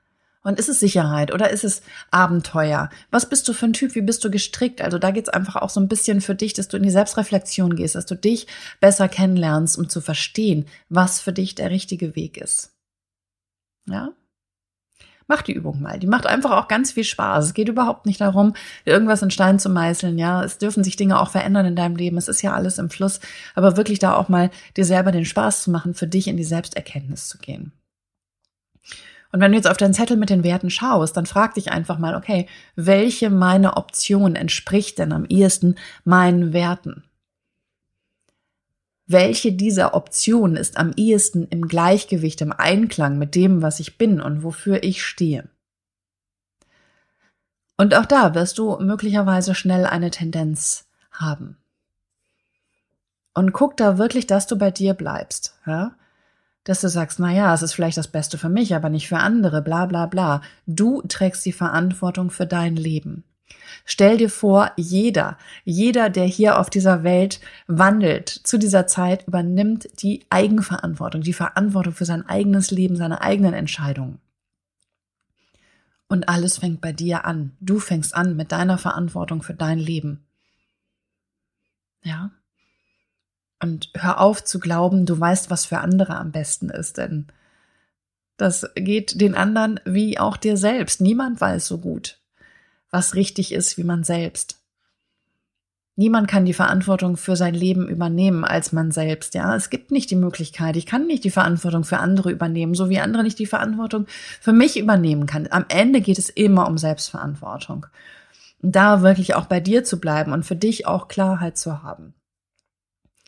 Und 0.43 0.59
ist 0.59 0.69
es 0.69 0.79
Sicherheit 0.79 1.33
oder 1.33 1.49
ist 1.49 1.65
es 1.65 1.81
Abenteuer? 2.09 2.89
Was 3.11 3.27
bist 3.27 3.47
du 3.49 3.53
für 3.53 3.65
ein 3.65 3.73
Typ? 3.73 3.95
Wie 3.95 4.01
bist 4.01 4.23
du 4.23 4.31
gestrickt? 4.31 4.81
Also 4.81 4.97
da 4.97 5.11
geht's 5.11 5.27
einfach 5.27 5.57
auch 5.57 5.69
so 5.69 5.81
ein 5.81 5.89
bisschen 5.89 6.21
für 6.21 6.35
dich, 6.35 6.53
dass 6.53 6.69
du 6.69 6.77
in 6.77 6.83
die 6.83 6.89
Selbstreflexion 6.89 7.75
gehst, 7.75 7.95
dass 7.95 8.05
du 8.05 8.15
dich 8.15 8.47
besser 8.79 9.09
kennenlernst, 9.09 9.77
um 9.77 9.89
zu 9.89 9.99
verstehen, 9.99 10.65
was 10.87 11.19
für 11.19 11.33
dich 11.33 11.55
der 11.55 11.69
richtige 11.69 12.15
Weg 12.15 12.37
ist. 12.37 12.71
Ja? 13.87 14.13
Mach 15.27 15.41
die 15.41 15.53
Übung 15.53 15.81
mal. 15.81 15.99
Die 15.99 16.07
macht 16.07 16.25
einfach 16.25 16.51
auch 16.51 16.67
ganz 16.67 16.91
viel 16.91 17.03
Spaß. 17.03 17.45
Es 17.45 17.53
geht 17.53 17.69
überhaupt 17.69 18.05
nicht 18.05 18.21
darum, 18.21 18.53
irgendwas 18.85 19.21
in 19.21 19.31
Stein 19.31 19.59
zu 19.59 19.69
meißeln. 19.69 20.17
Ja, 20.17 20.43
es 20.43 20.57
dürfen 20.57 20.83
sich 20.83 20.95
Dinge 20.95 21.19
auch 21.19 21.29
verändern 21.29 21.65
in 21.65 21.75
deinem 21.75 21.95
Leben. 21.95 22.17
Es 22.17 22.27
ist 22.27 22.41
ja 22.41 22.53
alles 22.53 22.77
im 22.77 22.89
Fluss. 22.89 23.19
Aber 23.55 23.77
wirklich 23.77 23.99
da 23.99 24.15
auch 24.15 24.29
mal 24.29 24.49
dir 24.75 24.85
selber 24.85 25.11
den 25.11 25.25
Spaß 25.25 25.63
zu 25.63 25.71
machen, 25.71 25.93
für 25.93 26.07
dich 26.07 26.27
in 26.27 26.37
die 26.37 26.43
Selbsterkenntnis 26.43 27.27
zu 27.27 27.37
gehen. 27.37 27.71
Und 29.31 29.41
wenn 29.41 29.51
du 29.51 29.57
jetzt 29.57 29.69
auf 29.69 29.77
deinen 29.77 29.93
Zettel 29.93 30.15
mit 30.15 30.29
den 30.29 30.43
Werten 30.43 30.69
schaust, 30.69 31.17
dann 31.17 31.25
frag 31.25 31.53
dich 31.55 31.71
einfach 31.71 31.99
mal, 31.99 32.15
okay, 32.15 32.47
welche 32.75 33.29
meiner 33.29 33.75
Option 33.77 34.35
entspricht 34.35 34.99
denn 34.99 35.11
am 35.11 35.25
ehesten 35.25 35.75
meinen 36.05 36.53
Werten? 36.53 37.03
Welche 39.07 39.53
dieser 39.53 39.93
Optionen 39.93 40.57
ist 40.57 40.77
am 40.77 40.91
ehesten 40.95 41.47
im 41.49 41.67
Gleichgewicht, 41.67 42.41
im 42.41 42.51
Einklang 42.51 43.17
mit 43.17 43.35
dem, 43.35 43.61
was 43.61 43.79
ich 43.79 43.97
bin 43.97 44.19
und 44.21 44.43
wofür 44.43 44.83
ich 44.83 45.03
stehe. 45.03 45.49
Und 47.77 47.95
auch 47.95 48.05
da 48.05 48.35
wirst 48.35 48.57
du 48.57 48.77
möglicherweise 48.79 49.55
schnell 49.55 49.85
eine 49.85 50.11
Tendenz 50.11 50.87
haben. 51.11 51.57
Und 53.33 53.53
guck 53.53 53.77
da 53.77 53.97
wirklich, 53.97 54.27
dass 54.27 54.47
du 54.47 54.57
bei 54.57 54.71
dir 54.71 54.93
bleibst, 54.93 55.55
ja? 55.65 55.95
Dass 56.63 56.81
du 56.81 56.89
sagst, 56.89 57.19
na 57.19 57.31
ja, 57.31 57.53
es 57.53 57.61
ist 57.61 57.73
vielleicht 57.73 57.97
das 57.97 58.09
Beste 58.09 58.37
für 58.37 58.49
mich, 58.49 58.75
aber 58.75 58.89
nicht 58.89 59.07
für 59.07 59.19
andere, 59.19 59.61
bla, 59.61 59.85
bla, 59.85 60.05
bla. 60.05 60.41
Du 60.65 61.01
trägst 61.03 61.45
die 61.45 61.53
Verantwortung 61.53 62.29
für 62.29 62.45
dein 62.45 62.75
Leben. 62.75 63.23
Stell 63.89 64.17
dir 64.17 64.29
vor, 64.29 64.73
jeder, 64.75 65.37
jeder, 65.63 66.09
der 66.09 66.25
hier 66.25 66.59
auf 66.59 66.69
dieser 66.69 67.03
Welt 67.03 67.39
wandelt, 67.67 68.27
zu 68.27 68.57
dieser 68.57 68.85
Zeit 68.85 69.25
übernimmt 69.27 69.87
die 70.01 70.25
Eigenverantwortung, 70.29 71.21
die 71.21 71.31
Verantwortung 71.31 71.93
für 71.93 72.03
sein 72.03 72.27
eigenes 72.27 72.69
Leben, 72.69 72.97
seine 72.97 73.21
eigenen 73.21 73.53
Entscheidungen. 73.53 74.19
Und 76.09 76.27
alles 76.27 76.57
fängt 76.57 76.81
bei 76.81 76.91
dir 76.91 77.23
an. 77.23 77.55
Du 77.61 77.79
fängst 77.79 78.13
an 78.13 78.35
mit 78.35 78.51
deiner 78.51 78.77
Verantwortung 78.77 79.41
für 79.41 79.53
dein 79.53 79.79
Leben. 79.79 80.25
Ja? 82.03 82.31
Und 83.63 83.89
hör 83.95 84.19
auf 84.19 84.43
zu 84.43 84.59
glauben, 84.59 85.05
du 85.05 85.17
weißt, 85.17 85.49
was 85.49 85.65
für 85.65 85.79
andere 85.79 86.17
am 86.17 86.33
besten 86.33 86.69
ist, 86.69 86.97
denn 86.97 87.27
das 88.35 88.69
geht 88.75 89.19
den 89.21 89.33
anderen 89.33 89.79
wie 89.85 90.19
auch 90.19 90.35
dir 90.35 90.57
selbst. 90.57 90.99
Niemand 90.99 91.39
weiß 91.39 91.67
so 91.67 91.77
gut 91.77 92.16
was 92.97 93.13
richtig 93.13 93.51
ist 93.51 93.77
wie 93.77 93.83
man 93.83 94.03
selbst. 94.03 94.57
Niemand 95.95 96.27
kann 96.27 96.45
die 96.45 96.53
Verantwortung 96.53 97.15
für 97.15 97.35
sein 97.35 97.53
Leben 97.53 97.87
übernehmen 97.87 98.43
als 98.43 98.71
man 98.71 98.89
selbst. 98.89 99.35
Ja, 99.35 99.55
es 99.55 99.69
gibt 99.69 99.91
nicht 99.91 100.09
die 100.09 100.15
Möglichkeit. 100.15 100.75
Ich 100.75 100.87
kann 100.87 101.05
nicht 101.05 101.23
die 101.23 101.29
Verantwortung 101.29 101.83
für 101.83 101.99
andere 101.99 102.31
übernehmen, 102.31 102.73
so 102.73 102.89
wie 102.89 102.99
andere 102.99 103.21
nicht 103.21 103.37
die 103.37 103.45
Verantwortung 103.45 104.07
für 104.41 104.51
mich 104.51 104.79
übernehmen 104.79 105.27
kann. 105.27 105.47
Am 105.51 105.65
Ende 105.69 106.01
geht 106.01 106.17
es 106.17 106.29
immer 106.29 106.67
um 106.67 106.79
Selbstverantwortung. 106.79 107.85
Und 108.63 108.75
da 108.75 109.03
wirklich 109.03 109.35
auch 109.35 109.45
bei 109.45 109.59
dir 109.59 109.83
zu 109.83 109.99
bleiben 109.99 110.31
und 110.31 110.43
für 110.43 110.55
dich 110.55 110.87
auch 110.87 111.07
Klarheit 111.07 111.55
zu 111.55 111.83
haben. 111.83 112.15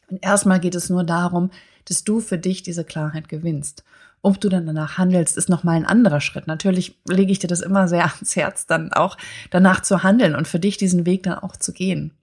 Und 0.10 0.26
erstmal 0.26 0.60
geht 0.60 0.74
es 0.74 0.90
nur 0.90 1.04
darum, 1.04 1.52
dass 1.86 2.04
du 2.04 2.22
für 2.22 2.40
dich 2.40 2.64
diese 2.64 2.86
Klarheit 2.86 3.30
gewinnst. 3.30 3.84
Ob 4.22 4.42
du 4.42 4.50
dann 4.50 4.66
danach 4.66 4.98
handelst, 4.98 5.38
ist 5.38 5.50
nochmal 5.50 5.78
ein 5.78 5.86
anderer 5.86 6.20
Schritt. 6.20 6.48
Natürlich 6.48 7.00
lege 7.08 7.32
ich 7.32 7.40
dir 7.40 7.48
das 7.48 7.62
immer 7.62 7.88
sehr 7.88 8.04
ans 8.14 8.36
Herz, 8.36 8.66
dann 8.66 8.94
auch 8.94 9.18
danach 9.50 9.82
zu 9.82 10.04
handeln 10.04 10.36
und 10.36 10.48
für 10.48 10.60
dich 10.60 10.78
diesen 10.78 11.06
Weg 11.06 11.24
dann 11.24 11.40
auch 11.40 11.56
zu 11.56 11.74
gehen. 11.74 12.14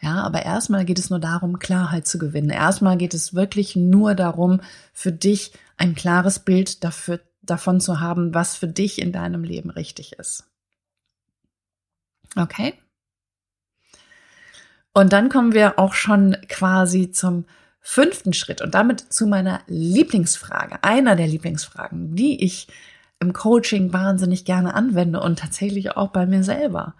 Ja, 0.00 0.22
aber 0.22 0.44
erstmal 0.44 0.84
geht 0.84 0.98
es 0.98 1.10
nur 1.10 1.18
darum, 1.18 1.58
Klarheit 1.58 2.06
zu 2.06 2.18
gewinnen. 2.18 2.50
Erstmal 2.50 2.96
geht 2.96 3.14
es 3.14 3.34
wirklich 3.34 3.74
nur 3.74 4.14
darum, 4.14 4.60
für 4.92 5.10
dich 5.10 5.52
ein 5.76 5.94
klares 5.96 6.38
Bild 6.38 6.84
dafür, 6.84 7.20
davon 7.42 7.80
zu 7.80 7.98
haben, 7.98 8.32
was 8.32 8.56
für 8.56 8.68
dich 8.68 9.00
in 9.00 9.10
deinem 9.10 9.42
Leben 9.42 9.70
richtig 9.70 10.12
ist. 10.12 10.44
Okay? 12.36 12.74
Und 14.92 15.12
dann 15.12 15.28
kommen 15.28 15.52
wir 15.52 15.78
auch 15.78 15.94
schon 15.94 16.36
quasi 16.48 17.10
zum 17.10 17.44
fünften 17.80 18.32
Schritt 18.32 18.60
und 18.60 18.74
damit 18.74 19.12
zu 19.12 19.26
meiner 19.26 19.60
Lieblingsfrage, 19.66 20.82
einer 20.82 21.16
der 21.16 21.26
Lieblingsfragen, 21.26 22.14
die 22.14 22.44
ich 22.44 22.68
im 23.20 23.32
Coaching 23.32 23.92
wahnsinnig 23.92 24.44
gerne 24.44 24.74
anwende 24.74 25.20
und 25.20 25.38
tatsächlich 25.38 25.96
auch 25.96 26.08
bei 26.08 26.26
mir 26.26 26.44
selber. 26.44 26.94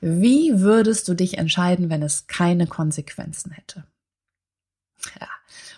Wie 0.00 0.60
würdest 0.60 1.08
du 1.08 1.14
dich 1.14 1.38
entscheiden, 1.38 1.90
wenn 1.90 2.02
es 2.02 2.26
keine 2.26 2.66
Konsequenzen 2.66 3.52
hätte? 3.52 3.84
Ja. 5.20 5.28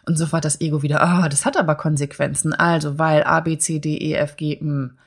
Und 0.07 0.17
sofort 0.17 0.45
das 0.45 0.61
Ego 0.61 0.83
wieder, 0.83 1.03
oh, 1.03 1.29
das 1.29 1.45
hat 1.45 1.57
aber 1.57 1.75
Konsequenzen. 1.75 2.55
Also, 2.55 2.99
weil 2.99 3.25
A, 3.25 3.41
B, 3.41 3.59
C, 3.59 3.79
D, 3.79 3.97
E, 3.97 4.15
F, 4.15 4.37
G, 4.37 4.57
M. 4.57 4.99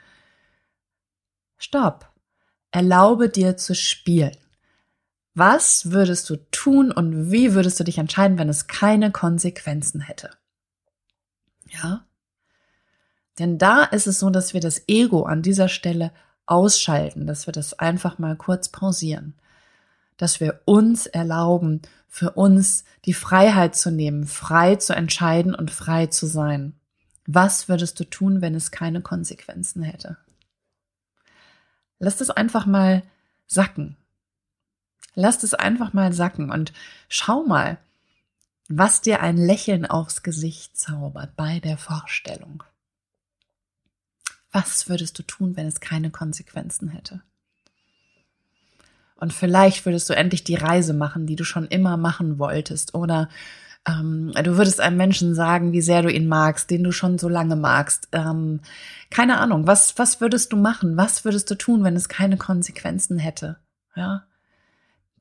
Stopp. 1.57 2.11
Erlaube 2.71 3.29
dir 3.29 3.57
zu 3.57 3.75
spielen. 3.75 4.37
Was 5.33 5.91
würdest 5.91 6.29
du 6.29 6.35
tun 6.51 6.91
und 6.91 7.31
wie 7.31 7.53
würdest 7.53 7.79
du 7.79 7.83
dich 7.83 7.97
entscheiden, 7.97 8.37
wenn 8.37 8.49
es 8.49 8.67
keine 8.67 9.11
Konsequenzen 9.11 10.01
hätte? 10.01 10.31
Ja? 11.67 12.05
Denn 13.39 13.57
da 13.57 13.83
ist 13.83 14.07
es 14.07 14.19
so, 14.19 14.29
dass 14.29 14.53
wir 14.53 14.61
das 14.61 14.87
Ego 14.87 15.23
an 15.23 15.41
dieser 15.41 15.69
Stelle 15.69 16.11
ausschalten, 16.45 17.27
dass 17.27 17.47
wir 17.47 17.53
das 17.53 17.79
einfach 17.79 18.19
mal 18.19 18.35
kurz 18.35 18.69
pausieren, 18.69 19.35
dass 20.17 20.41
wir 20.41 20.61
uns 20.65 21.07
erlauben, 21.07 21.81
für 22.09 22.31
uns 22.31 22.83
die 23.05 23.13
Freiheit 23.13 23.75
zu 23.75 23.89
nehmen, 23.89 24.27
frei 24.27 24.75
zu 24.75 24.93
entscheiden 24.93 25.55
und 25.55 25.71
frei 25.71 26.07
zu 26.07 26.25
sein. 26.25 26.73
Was 27.25 27.69
würdest 27.69 27.97
du 28.01 28.03
tun, 28.03 28.41
wenn 28.41 28.53
es 28.53 28.71
keine 28.71 29.01
Konsequenzen 29.01 29.81
hätte? 29.81 30.17
Lass 31.99 32.17
das 32.17 32.29
einfach 32.29 32.65
mal 32.65 33.03
sacken. 33.47 33.95
Lass 35.13 35.39
das 35.39 35.53
einfach 35.53 35.93
mal 35.93 36.13
sacken 36.13 36.51
und 36.51 36.73
schau 37.09 37.43
mal, 37.43 37.77
was 38.69 39.01
dir 39.01 39.21
ein 39.21 39.37
Lächeln 39.37 39.85
aufs 39.85 40.23
Gesicht 40.23 40.77
zaubert 40.77 41.35
bei 41.35 41.59
der 41.59 41.77
Vorstellung. 41.77 42.63
Was 44.51 44.89
würdest 44.89 45.17
du 45.19 45.23
tun, 45.23 45.55
wenn 45.55 45.67
es 45.67 45.79
keine 45.79 46.11
Konsequenzen 46.11 46.89
hätte? 46.89 47.21
Und 49.15 49.33
vielleicht 49.33 49.85
würdest 49.85 50.09
du 50.09 50.15
endlich 50.15 50.43
die 50.43 50.55
Reise 50.55 50.93
machen, 50.93 51.27
die 51.27 51.35
du 51.35 51.43
schon 51.43 51.67
immer 51.67 51.95
machen 51.95 52.39
wolltest. 52.39 52.95
Oder 52.95 53.29
ähm, 53.87 54.31
du 54.33 54.57
würdest 54.57 54.79
einem 54.79 54.97
Menschen 54.97 55.35
sagen, 55.35 55.73
wie 55.73 55.81
sehr 55.81 56.01
du 56.01 56.11
ihn 56.11 56.27
magst, 56.27 56.71
den 56.71 56.83
du 56.83 56.91
schon 56.91 57.17
so 57.17 57.29
lange 57.29 57.55
magst. 57.55 58.09
Ähm, 58.13 58.61
keine 59.09 59.37
Ahnung, 59.37 59.67
was, 59.67 59.97
was 59.99 60.21
würdest 60.21 60.51
du 60.51 60.57
machen? 60.57 60.97
Was 60.97 61.23
würdest 61.23 61.51
du 61.51 61.55
tun, 61.55 61.83
wenn 61.83 61.95
es 61.95 62.09
keine 62.09 62.37
Konsequenzen 62.37 63.19
hätte? 63.19 63.57
Ja. 63.95 64.25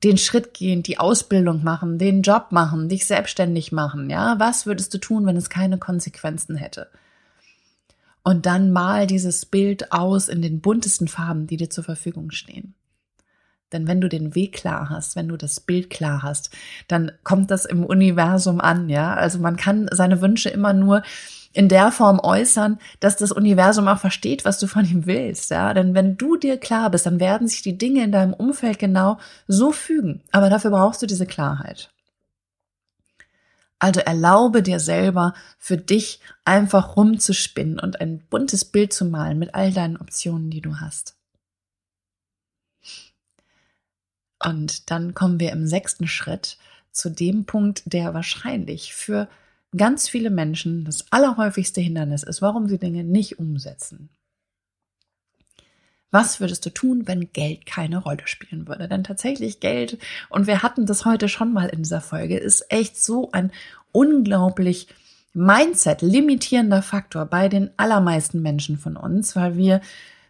Den 0.03 0.17
Schritt 0.17 0.53
gehen, 0.53 0.83
die 0.83 0.97
Ausbildung 0.97 1.63
machen, 1.63 1.97
den 1.99 2.21
Job 2.23 2.47
machen, 2.51 2.89
dich 2.89 3.05
selbstständig 3.05 3.71
machen. 3.71 4.09
Ja. 4.09 4.39
Was 4.39 4.65
würdest 4.65 4.93
du 4.93 4.97
tun, 4.97 5.25
wenn 5.25 5.37
es 5.37 5.49
keine 5.49 5.77
Konsequenzen 5.77 6.55
hätte? 6.55 6.87
und 8.23 8.45
dann 8.45 8.71
mal 8.71 9.07
dieses 9.07 9.45
Bild 9.45 9.91
aus 9.91 10.27
in 10.27 10.41
den 10.41 10.61
buntesten 10.61 11.07
Farben, 11.07 11.47
die 11.47 11.57
dir 11.57 11.69
zur 11.69 11.83
Verfügung 11.83 12.31
stehen. 12.31 12.75
Denn 13.71 13.87
wenn 13.87 14.01
du 14.01 14.09
den 14.09 14.35
Weg 14.35 14.53
klar 14.53 14.89
hast, 14.89 15.15
wenn 15.15 15.29
du 15.29 15.37
das 15.37 15.61
Bild 15.61 15.89
klar 15.89 16.23
hast, 16.23 16.51
dann 16.87 17.11
kommt 17.23 17.51
das 17.51 17.65
im 17.65 17.85
Universum 17.85 18.59
an, 18.59 18.89
ja. 18.89 19.13
Also 19.13 19.39
man 19.39 19.55
kann 19.55 19.87
seine 19.91 20.21
Wünsche 20.21 20.49
immer 20.49 20.73
nur 20.73 21.03
in 21.53 21.67
der 21.67 21.91
Form 21.91 22.19
äußern, 22.19 22.79
dass 22.99 23.17
das 23.17 23.31
Universum 23.31 23.87
auch 23.87 23.99
versteht, 23.99 24.45
was 24.45 24.59
du 24.59 24.67
von 24.67 24.85
ihm 24.85 25.05
willst, 25.05 25.51
ja. 25.51 25.73
Denn 25.73 25.93
wenn 25.93 26.17
du 26.17 26.37
dir 26.37 26.57
klar 26.57 26.89
bist, 26.89 27.05
dann 27.05 27.19
werden 27.19 27.47
sich 27.47 27.61
die 27.61 27.77
Dinge 27.77 28.03
in 28.03 28.11
deinem 28.11 28.33
Umfeld 28.33 28.79
genau 28.79 29.17
so 29.47 29.71
fügen. 29.71 30.21
Aber 30.31 30.49
dafür 30.49 30.71
brauchst 30.71 31.01
du 31.01 31.07
diese 31.07 31.25
Klarheit. 31.25 31.89
Also 33.79 33.99
erlaube 33.99 34.61
dir 34.61 34.79
selber 34.79 35.33
für 35.57 35.75
dich 35.75 36.19
einfach 36.45 36.95
rumzuspinnen 36.95 37.79
und 37.79 37.99
ein 37.99 38.19
buntes 38.29 38.63
Bild 38.63 38.93
zu 38.93 39.05
malen 39.05 39.39
mit 39.39 39.55
all 39.55 39.73
deinen 39.73 39.97
Optionen, 39.97 40.51
die 40.51 40.61
du 40.61 40.79
hast. 40.79 41.15
Und 44.43 44.91
dann 44.91 45.13
kommen 45.13 45.39
wir 45.39 45.51
im 45.51 45.67
sechsten 45.67 46.07
Schritt 46.07 46.57
zu 46.91 47.09
dem 47.09 47.45
Punkt, 47.45 47.83
der 47.85 48.13
wahrscheinlich 48.13 48.93
für 48.93 49.27
ganz 49.75 50.09
viele 50.09 50.29
Menschen 50.29 50.85
das 50.85 51.11
allerhäufigste 51.11 51.81
Hindernis 51.81 52.23
ist, 52.23 52.41
warum 52.41 52.67
sie 52.67 52.77
Dinge 52.77 53.03
nicht 53.03 53.39
umsetzen. 53.39 54.09
Was 56.11 56.41
würdest 56.41 56.65
du 56.65 56.69
tun, 56.71 57.07
wenn 57.07 57.31
Geld 57.31 57.65
keine 57.65 57.97
Rolle 57.97 58.23
spielen 58.25 58.67
würde? 58.67 58.89
Denn 58.89 59.05
tatsächlich 59.05 59.61
Geld, 59.61 59.97
und 60.29 60.45
wir 60.45 60.61
hatten 60.61 60.85
das 60.85 61.05
heute 61.05 61.29
schon 61.29 61.53
mal 61.53 61.69
in 61.69 61.83
dieser 61.83 62.01
Folge, 62.01 62.37
ist 62.37 62.65
echt 62.69 63.01
so 63.01 63.31
ein 63.31 63.51
unglaublich 63.93 64.87
Mindset 65.33 66.01
limitierender 66.01 66.81
Faktor 66.81 67.25
bei 67.25 67.47
den 67.47 67.71
allermeisten 67.77 68.41
Menschen 68.41 68.77
von 68.77 68.97
uns, 68.97 69.37
weil 69.37 69.55
wir 69.55 69.79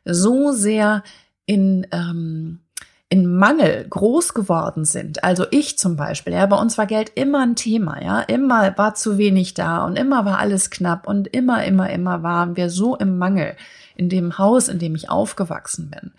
so 0.06 0.51
sehr 0.51 1.04
in 1.47 1.88
ähm, 1.91 2.60
in 3.12 3.36
Mangel 3.36 3.86
groß 3.89 4.34
geworden 4.34 4.86
sind. 4.86 5.21
Also 5.26 5.45
ich 5.52 5.78
zum 5.78 5.97
Beispiel, 5.97 6.32
ja, 6.32 6.45
bei 6.45 6.56
uns 6.56 6.78
war 6.78 6.86
Geld 6.86 7.12
immer 7.15 7.41
ein 7.41 7.58
Thema, 7.58 8.02
ja, 8.02 8.21
immer 8.21 8.78
war 8.78 8.95
zu 8.95 9.17
wenig 9.17 9.54
da 9.54 9.84
und 9.84 9.97
immer 9.97 10.24
war 10.24 10.39
alles 10.39 10.69
knapp 10.69 11.08
und 11.08 11.28
immer, 11.28 11.65
immer, 11.65 11.89
immer 11.89 12.24
waren 12.24 12.56
wir 12.56 12.69
so 12.69 12.95
im 12.95 13.17
Mangel 13.17 13.58
in 13.95 14.08
dem 14.08 14.38
Haus, 14.38 14.69
in 14.69 14.80
dem 14.80 14.95
ich 14.95 15.10
aufgewachsen 15.10 15.91
bin. 15.91 16.13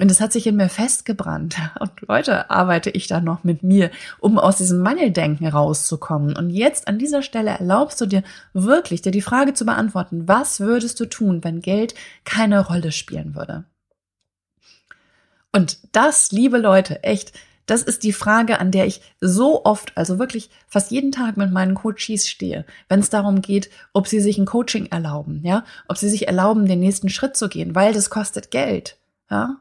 Und 0.00 0.10
es 0.10 0.20
hat 0.20 0.32
sich 0.32 0.48
in 0.48 0.56
mir 0.56 0.68
festgebrannt. 0.68 1.56
Und 1.78 1.92
heute 2.08 2.50
arbeite 2.50 2.90
ich 2.90 3.06
da 3.06 3.20
noch 3.20 3.44
mit 3.44 3.62
mir, 3.62 3.92
um 4.18 4.40
aus 4.40 4.56
diesem 4.56 4.80
Mangeldenken 4.80 5.46
rauszukommen. 5.46 6.36
Und 6.36 6.50
jetzt 6.50 6.88
an 6.88 6.98
dieser 6.98 7.22
Stelle 7.22 7.50
erlaubst 7.50 8.00
du 8.00 8.06
dir 8.06 8.24
wirklich, 8.54 9.02
dir 9.02 9.12
die 9.12 9.22
Frage 9.22 9.54
zu 9.54 9.64
beantworten, 9.64 10.26
was 10.26 10.58
würdest 10.58 10.98
du 10.98 11.04
tun, 11.04 11.44
wenn 11.44 11.60
Geld 11.60 11.94
keine 12.24 12.66
Rolle 12.66 12.90
spielen 12.90 13.36
würde? 13.36 13.66
Und 15.54 15.78
das, 15.92 16.32
liebe 16.32 16.58
Leute, 16.58 17.04
echt, 17.04 17.32
das 17.66 17.82
ist 17.82 18.02
die 18.02 18.12
Frage, 18.12 18.58
an 18.58 18.72
der 18.72 18.88
ich 18.88 19.00
so 19.20 19.64
oft, 19.64 19.96
also 19.96 20.18
wirklich 20.18 20.50
fast 20.66 20.90
jeden 20.90 21.12
Tag 21.12 21.36
mit 21.36 21.52
meinen 21.52 21.76
Coaches 21.76 22.28
stehe, 22.28 22.64
wenn 22.88 22.98
es 22.98 23.08
darum 23.08 23.40
geht, 23.40 23.70
ob 23.92 24.08
sie 24.08 24.18
sich 24.18 24.36
ein 24.36 24.46
Coaching 24.46 24.86
erlauben, 24.86 25.42
ja, 25.44 25.64
ob 25.86 25.96
sie 25.96 26.08
sich 26.08 26.26
erlauben, 26.26 26.66
den 26.66 26.80
nächsten 26.80 27.08
Schritt 27.08 27.36
zu 27.36 27.48
gehen, 27.48 27.76
weil 27.76 27.92
das 27.92 28.10
kostet 28.10 28.50
Geld, 28.50 28.96
ja. 29.30 29.60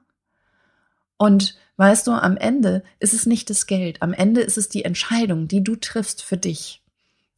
Und 1.17 1.59
weißt 1.77 2.07
du, 2.07 2.11
am 2.13 2.37
Ende 2.37 2.81
ist 2.97 3.13
es 3.13 3.27
nicht 3.27 3.51
das 3.51 3.67
Geld, 3.67 4.01
am 4.01 4.13
Ende 4.13 4.41
ist 4.41 4.57
es 4.57 4.69
die 4.69 4.85
Entscheidung, 4.85 5.47
die 5.47 5.63
du 5.63 5.75
triffst 5.75 6.23
für 6.23 6.37
dich. 6.37 6.81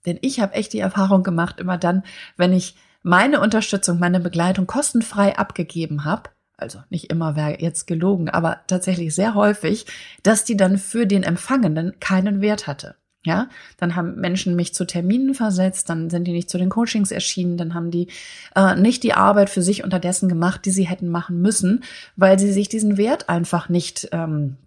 Denn 0.05 0.17
ich 0.21 0.39
habe 0.39 0.53
echt 0.53 0.71
die 0.71 0.79
Erfahrung 0.79 1.23
gemacht, 1.23 1.59
immer 1.59 1.77
dann, 1.77 2.03
wenn 2.37 2.53
ich 2.53 2.77
meine 3.03 3.41
Unterstützung, 3.41 3.99
meine 3.99 4.21
Begleitung 4.21 4.65
kostenfrei 4.65 5.37
abgegeben 5.37 6.05
habe, 6.05 6.29
also 6.57 6.79
nicht 6.89 7.11
immer 7.11 7.35
wäre 7.35 7.61
jetzt 7.61 7.87
gelogen, 7.87 8.29
aber 8.29 8.61
tatsächlich 8.67 9.13
sehr 9.13 9.35
häufig, 9.35 9.85
dass 10.23 10.45
die 10.45 10.57
dann 10.57 10.77
für 10.77 11.05
den 11.05 11.23
Empfangenden 11.23 11.99
keinen 11.99 12.41
Wert 12.41 12.67
hatte. 12.67 12.95
Ja, 13.25 13.49
dann 13.77 13.95
haben 13.95 14.15
Menschen 14.21 14.55
mich 14.55 14.75
zu 14.75 14.85
Terminen 14.85 15.33
versetzt, 15.33 15.89
dann 15.89 16.11
sind 16.11 16.25
die 16.25 16.31
nicht 16.31 16.47
zu 16.49 16.59
den 16.59 16.69
Coachings 16.69 17.09
erschienen, 17.09 17.57
dann 17.57 17.73
haben 17.73 17.89
die 17.89 18.07
äh, 18.55 18.75
nicht 18.75 19.01
die 19.01 19.13
Arbeit 19.13 19.49
für 19.49 19.63
sich 19.63 19.83
unterdessen 19.83 20.29
gemacht, 20.29 20.63
die 20.63 20.69
sie 20.69 20.87
hätten 20.87 21.09
machen 21.09 21.41
müssen, 21.41 21.83
weil 22.15 22.37
sie 22.37 22.53
sich 22.53 22.69
diesen 22.69 22.97
Wert 22.97 23.27
einfach 23.27 23.67
nicht 23.67 24.09
ähm, 24.11 24.57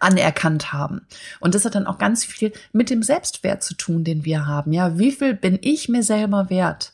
anerkannt 0.00 0.74
haben. 0.74 1.06
Und 1.40 1.54
das 1.54 1.64
hat 1.64 1.74
dann 1.74 1.86
auch 1.86 1.96
ganz 1.96 2.26
viel 2.26 2.52
mit 2.72 2.90
dem 2.90 3.02
Selbstwert 3.02 3.62
zu 3.62 3.74
tun, 3.74 4.04
den 4.04 4.26
wir 4.26 4.46
haben. 4.46 4.72
Ja, 4.72 4.98
wie 4.98 5.12
viel 5.12 5.32
bin 5.32 5.58
ich 5.62 5.88
mir 5.88 6.02
selber 6.02 6.50
wert? 6.50 6.92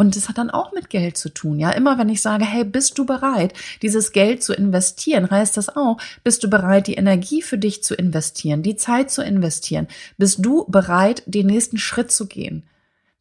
Und 0.00 0.16
das 0.16 0.30
hat 0.30 0.38
dann 0.38 0.48
auch 0.48 0.72
mit 0.72 0.88
Geld 0.88 1.18
zu 1.18 1.28
tun. 1.28 1.58
Ja, 1.58 1.72
immer 1.72 1.98
wenn 1.98 2.08
ich 2.08 2.22
sage, 2.22 2.46
hey, 2.46 2.64
bist 2.64 2.96
du 2.96 3.04
bereit, 3.04 3.52
dieses 3.82 4.12
Geld 4.12 4.42
zu 4.42 4.54
investieren, 4.54 5.30
heißt 5.30 5.58
das 5.58 5.68
auch, 5.76 5.98
bist 6.24 6.42
du 6.42 6.48
bereit, 6.48 6.86
die 6.86 6.94
Energie 6.94 7.42
für 7.42 7.58
dich 7.58 7.84
zu 7.84 7.94
investieren, 7.94 8.62
die 8.62 8.76
Zeit 8.76 9.10
zu 9.10 9.22
investieren? 9.22 9.88
Bist 10.16 10.38
du 10.42 10.64
bereit, 10.68 11.22
den 11.26 11.48
nächsten 11.48 11.76
Schritt 11.76 12.10
zu 12.10 12.26
gehen, 12.26 12.62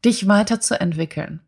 dich 0.06 0.30
weiterzuentwickeln? 0.30 1.42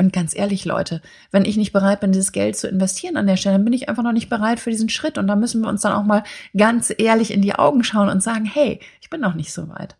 Und 0.00 0.12
ganz 0.12 0.34
ehrlich, 0.34 0.64
Leute, 0.64 1.00
wenn 1.30 1.44
ich 1.44 1.56
nicht 1.56 1.72
bereit 1.72 2.00
bin, 2.00 2.10
dieses 2.10 2.32
Geld 2.32 2.56
zu 2.56 2.66
investieren 2.66 3.16
an 3.16 3.28
der 3.28 3.36
Stelle, 3.36 3.54
dann 3.54 3.64
bin 3.64 3.72
ich 3.72 3.88
einfach 3.88 4.02
noch 4.02 4.10
nicht 4.10 4.28
bereit 4.28 4.58
für 4.58 4.70
diesen 4.70 4.88
Schritt. 4.88 5.16
Und 5.16 5.28
da 5.28 5.36
müssen 5.36 5.60
wir 5.60 5.68
uns 5.68 5.82
dann 5.82 5.92
auch 5.92 6.02
mal 6.02 6.24
ganz 6.56 6.92
ehrlich 6.98 7.30
in 7.30 7.40
die 7.40 7.54
Augen 7.54 7.84
schauen 7.84 8.08
und 8.08 8.20
sagen, 8.20 8.46
hey, 8.46 8.80
ich 9.00 9.10
bin 9.10 9.20
noch 9.20 9.34
nicht 9.34 9.52
so 9.52 9.68
weit. 9.68 9.94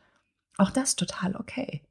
Auch 0.59 0.73
das 0.73 0.97
total 0.97 1.37
okay. 1.37 1.83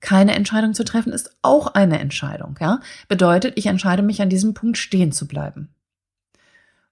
Keine 0.00 0.34
Entscheidung 0.34 0.74
zu 0.74 0.84
treffen 0.84 1.12
ist 1.12 1.36
auch 1.42 1.68
eine 1.68 1.98
Entscheidung, 1.98 2.56
ja? 2.60 2.80
Bedeutet, 3.08 3.54
ich 3.56 3.66
entscheide 3.66 4.02
mich 4.02 4.22
an 4.22 4.30
diesem 4.30 4.54
Punkt 4.54 4.78
stehen 4.78 5.12
zu 5.12 5.28
bleiben. 5.28 5.74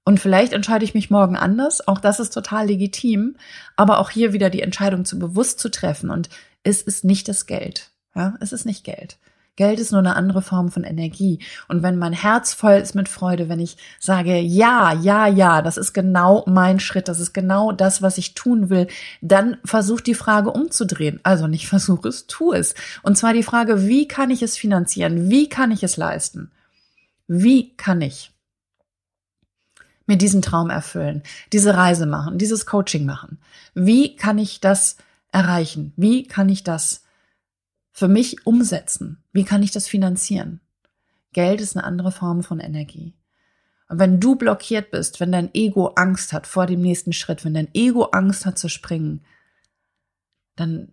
Und 0.05 0.21
vielleicht 0.21 0.53
entscheide 0.53 0.85
ich 0.85 0.95
mich 0.95 1.11
morgen 1.11 1.37
anders, 1.37 1.87
auch 1.87 2.01
das 2.01 2.21
ist 2.21 2.33
total 2.33 2.67
legitim, 2.67 3.37
aber 3.77 3.99
auch 3.99 4.11
hier 4.11 4.33
wieder 4.33 4.49
die 4.51 4.63
Entscheidung 4.63 5.05
zu 5.05 5.19
bewusst 5.19 5.59
zu 5.59 5.71
treffen 5.71 6.11
und 6.11 6.31
es 6.63 6.83
ist 6.83 7.05
nicht 7.05 7.29
das 7.29 7.47
Geld, 7.47 7.91
ja? 8.15 8.35
Es 8.41 8.53
ist 8.53 8.65
nicht 8.65 8.85
Geld. 8.85 9.19
Geld 9.59 9.81
ist 9.81 9.91
nur 9.91 9.99
eine 9.99 10.15
andere 10.15 10.41
Form 10.41 10.71
von 10.71 10.85
Energie. 10.85 11.41
Und 11.67 11.83
wenn 11.83 11.99
mein 11.99 12.13
Herz 12.13 12.55
voll 12.55 12.75
ist 12.75 12.95
mit 12.95 13.09
Freude, 13.09 13.49
wenn 13.49 13.59
ich 13.59 13.77
sage, 13.99 14.39
ja, 14.39 14.93
ja, 14.93 15.27
ja, 15.27 15.63
das 15.63 15.77
ist 15.77 15.93
genau 15.93 16.45
mein 16.47 16.79
Schritt, 16.79 17.09
das 17.09 17.19
ist 17.19 17.33
genau 17.35 17.73
das, 17.73 18.01
was 18.01 18.19
ich 18.19 18.35
tun 18.35 18.71
will, 18.71 18.87
dann 19.21 19.57
versuch 19.65 20.01
die 20.01 20.15
Frage 20.15 20.53
umzudrehen. 20.53 21.19
Also 21.25 21.49
nicht 21.49 21.67
versuch 21.67 22.05
es, 22.05 22.29
tu 22.29 22.53
es. 22.53 22.77
Und 23.03 23.19
zwar 23.19 23.33
die 23.33 23.43
Frage, 23.43 23.89
wie 23.89 24.07
kann 24.07 24.31
ich 24.31 24.43
es 24.43 24.57
finanzieren? 24.57 25.29
Wie 25.29 25.49
kann 25.49 25.73
ich 25.73 25.83
es 25.83 25.97
leisten? 25.97 26.53
Wie 27.27 27.77
kann 27.77 28.01
ich 28.01 28.31
mir 30.07 30.19
diesen 30.19 30.41
Traum 30.41 30.71
erfüllen, 30.71 31.25
diese 31.53 31.77
Reise 31.77 32.07
machen, 32.07 32.39
dieses 32.39 32.65
Coaching 32.65 33.05
machen? 33.05 33.39
Wie 33.75 34.15
kann 34.15 34.39
ich 34.39 34.61
das 34.61 34.99
erreichen? 35.33 35.93
Wie 35.97 36.29
kann 36.29 36.49
ich 36.49 36.63
das 36.63 37.03
für 37.99 38.09
mich 38.09 38.47
umsetzen? 38.47 39.23
Wie 39.33 39.45
kann 39.45 39.63
ich 39.63 39.73
das 39.73 39.89
finanzieren? 39.89 40.61
Geld 41.33 41.61
ist 41.61 41.77
eine 41.77 41.85
andere 41.85 42.13
Form 42.13 42.45
von 42.45 42.61
Energie. 42.61 43.13
Und 43.89 43.99
wenn 43.99 44.21
du 44.21 44.37
blockiert 44.37 44.93
bist, 44.93 45.19
wenn 45.19 45.33
dein 45.33 45.53
Ego 45.53 45.89
Angst 45.97 46.33
hat 46.33 46.47
vor 46.47 46.67
dem 46.67 46.81
nächsten 46.81 47.13
Schritt, 47.13 47.45
wenn 47.45 47.55
dein 47.55 47.69
Ego 47.75 48.05
Angst 48.05 48.47
hat 48.47 48.57
zu 48.57 48.69
springen, 48.69 49.25
dann 50.55 50.93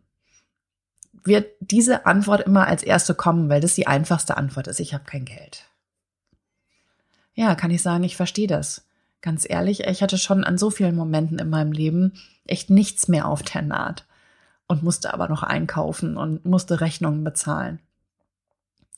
wird 1.23 1.47
diese 1.59 2.07
Antwort 2.07 2.41
immer 2.41 2.67
als 2.67 2.81
erste 2.81 3.13
kommen, 3.13 3.49
weil 3.49 3.61
das 3.61 3.75
die 3.75 3.87
einfachste 3.87 4.35
Antwort 4.37 4.67
ist. 4.67 4.79
Ich 4.79 4.93
habe 4.93 5.03
kein 5.03 5.25
Geld. 5.25 5.65
Ja, 7.35 7.53
kann 7.53 7.71
ich 7.71 7.83
sagen, 7.83 8.03
ich 8.03 8.15
verstehe 8.15 8.47
das. 8.47 8.87
Ganz 9.21 9.45
ehrlich, 9.47 9.81
ich 9.81 10.01
hatte 10.01 10.17
schon 10.17 10.43
an 10.43 10.57
so 10.57 10.71
vielen 10.71 10.95
Momenten 10.95 11.37
in 11.37 11.49
meinem 11.49 11.71
Leben 11.71 12.13
echt 12.45 12.71
nichts 12.71 13.07
mehr 13.07 13.27
auf 13.27 13.43
der 13.43 13.61
Naht 13.61 14.05
und 14.67 14.83
musste 14.83 15.13
aber 15.13 15.27
noch 15.29 15.43
einkaufen 15.43 16.17
und 16.17 16.45
musste 16.45 16.81
Rechnungen 16.81 17.23
bezahlen. 17.23 17.79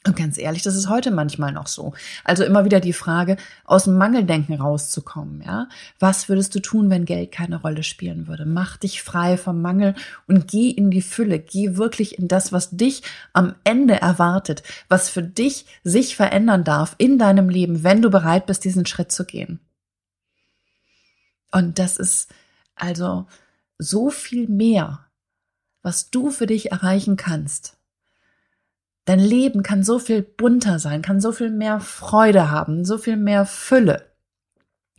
Und 0.07 0.15
ganz 0.15 0.37
ehrlich, 0.37 0.61
das 0.61 0.75
ist 0.75 0.87
heute 0.87 1.11
manchmal 1.11 1.51
noch 1.51 1.67
so. 1.67 1.93
Also 2.23 2.45
immer 2.45 2.63
wieder 2.63 2.79
die 2.79 2.93
Frage, 2.93 3.35
aus 3.65 3.85
dem 3.85 3.97
Mangeldenken 3.97 4.55
rauszukommen, 4.55 5.41
ja. 5.41 5.67
Was 5.99 6.29
würdest 6.29 6.55
du 6.55 6.61
tun, 6.61 6.89
wenn 6.89 7.03
Geld 7.03 7.33
keine 7.33 7.59
Rolle 7.59 7.83
spielen 7.83 8.27
würde? 8.27 8.45
Mach 8.45 8.77
dich 8.77 9.03
frei 9.03 9.35
vom 9.35 9.61
Mangel 9.61 9.95
und 10.25 10.47
geh 10.47 10.69
in 10.69 10.91
die 10.91 11.01
Fülle. 11.01 11.39
Geh 11.39 11.75
wirklich 11.75 12.17
in 12.19 12.29
das, 12.29 12.53
was 12.53 12.69
dich 12.69 13.03
am 13.33 13.55
Ende 13.65 13.99
erwartet, 13.99 14.63
was 14.87 15.09
für 15.09 15.23
dich 15.23 15.65
sich 15.83 16.15
verändern 16.15 16.63
darf 16.63 16.95
in 16.99 17.19
deinem 17.19 17.49
Leben, 17.49 17.83
wenn 17.83 18.01
du 18.01 18.09
bereit 18.09 18.45
bist, 18.45 18.63
diesen 18.63 18.85
Schritt 18.85 19.11
zu 19.11 19.25
gehen. 19.25 19.59
Und 21.51 21.79
das 21.79 21.97
ist 21.97 22.29
also 22.75 23.25
so 23.77 24.09
viel 24.09 24.47
mehr 24.47 25.06
was 25.87 26.09
du 26.09 26.31
für 26.31 26.47
dich 26.47 26.73
erreichen 26.73 27.15
kannst. 27.15 27.77
Dein 29.05 29.21
Leben 29.21 29.63
kann 29.63 29.85
so 29.85 29.99
viel 29.99 30.21
bunter 30.21 30.79
sein, 30.79 31.01
kann 31.01 31.21
so 31.21 31.31
viel 31.31 31.49
mehr 31.49 31.79
Freude 31.79 32.51
haben, 32.51 32.83
so 32.83 32.97
viel 32.97 33.15
mehr 33.15 33.45
Fülle, 33.45 34.11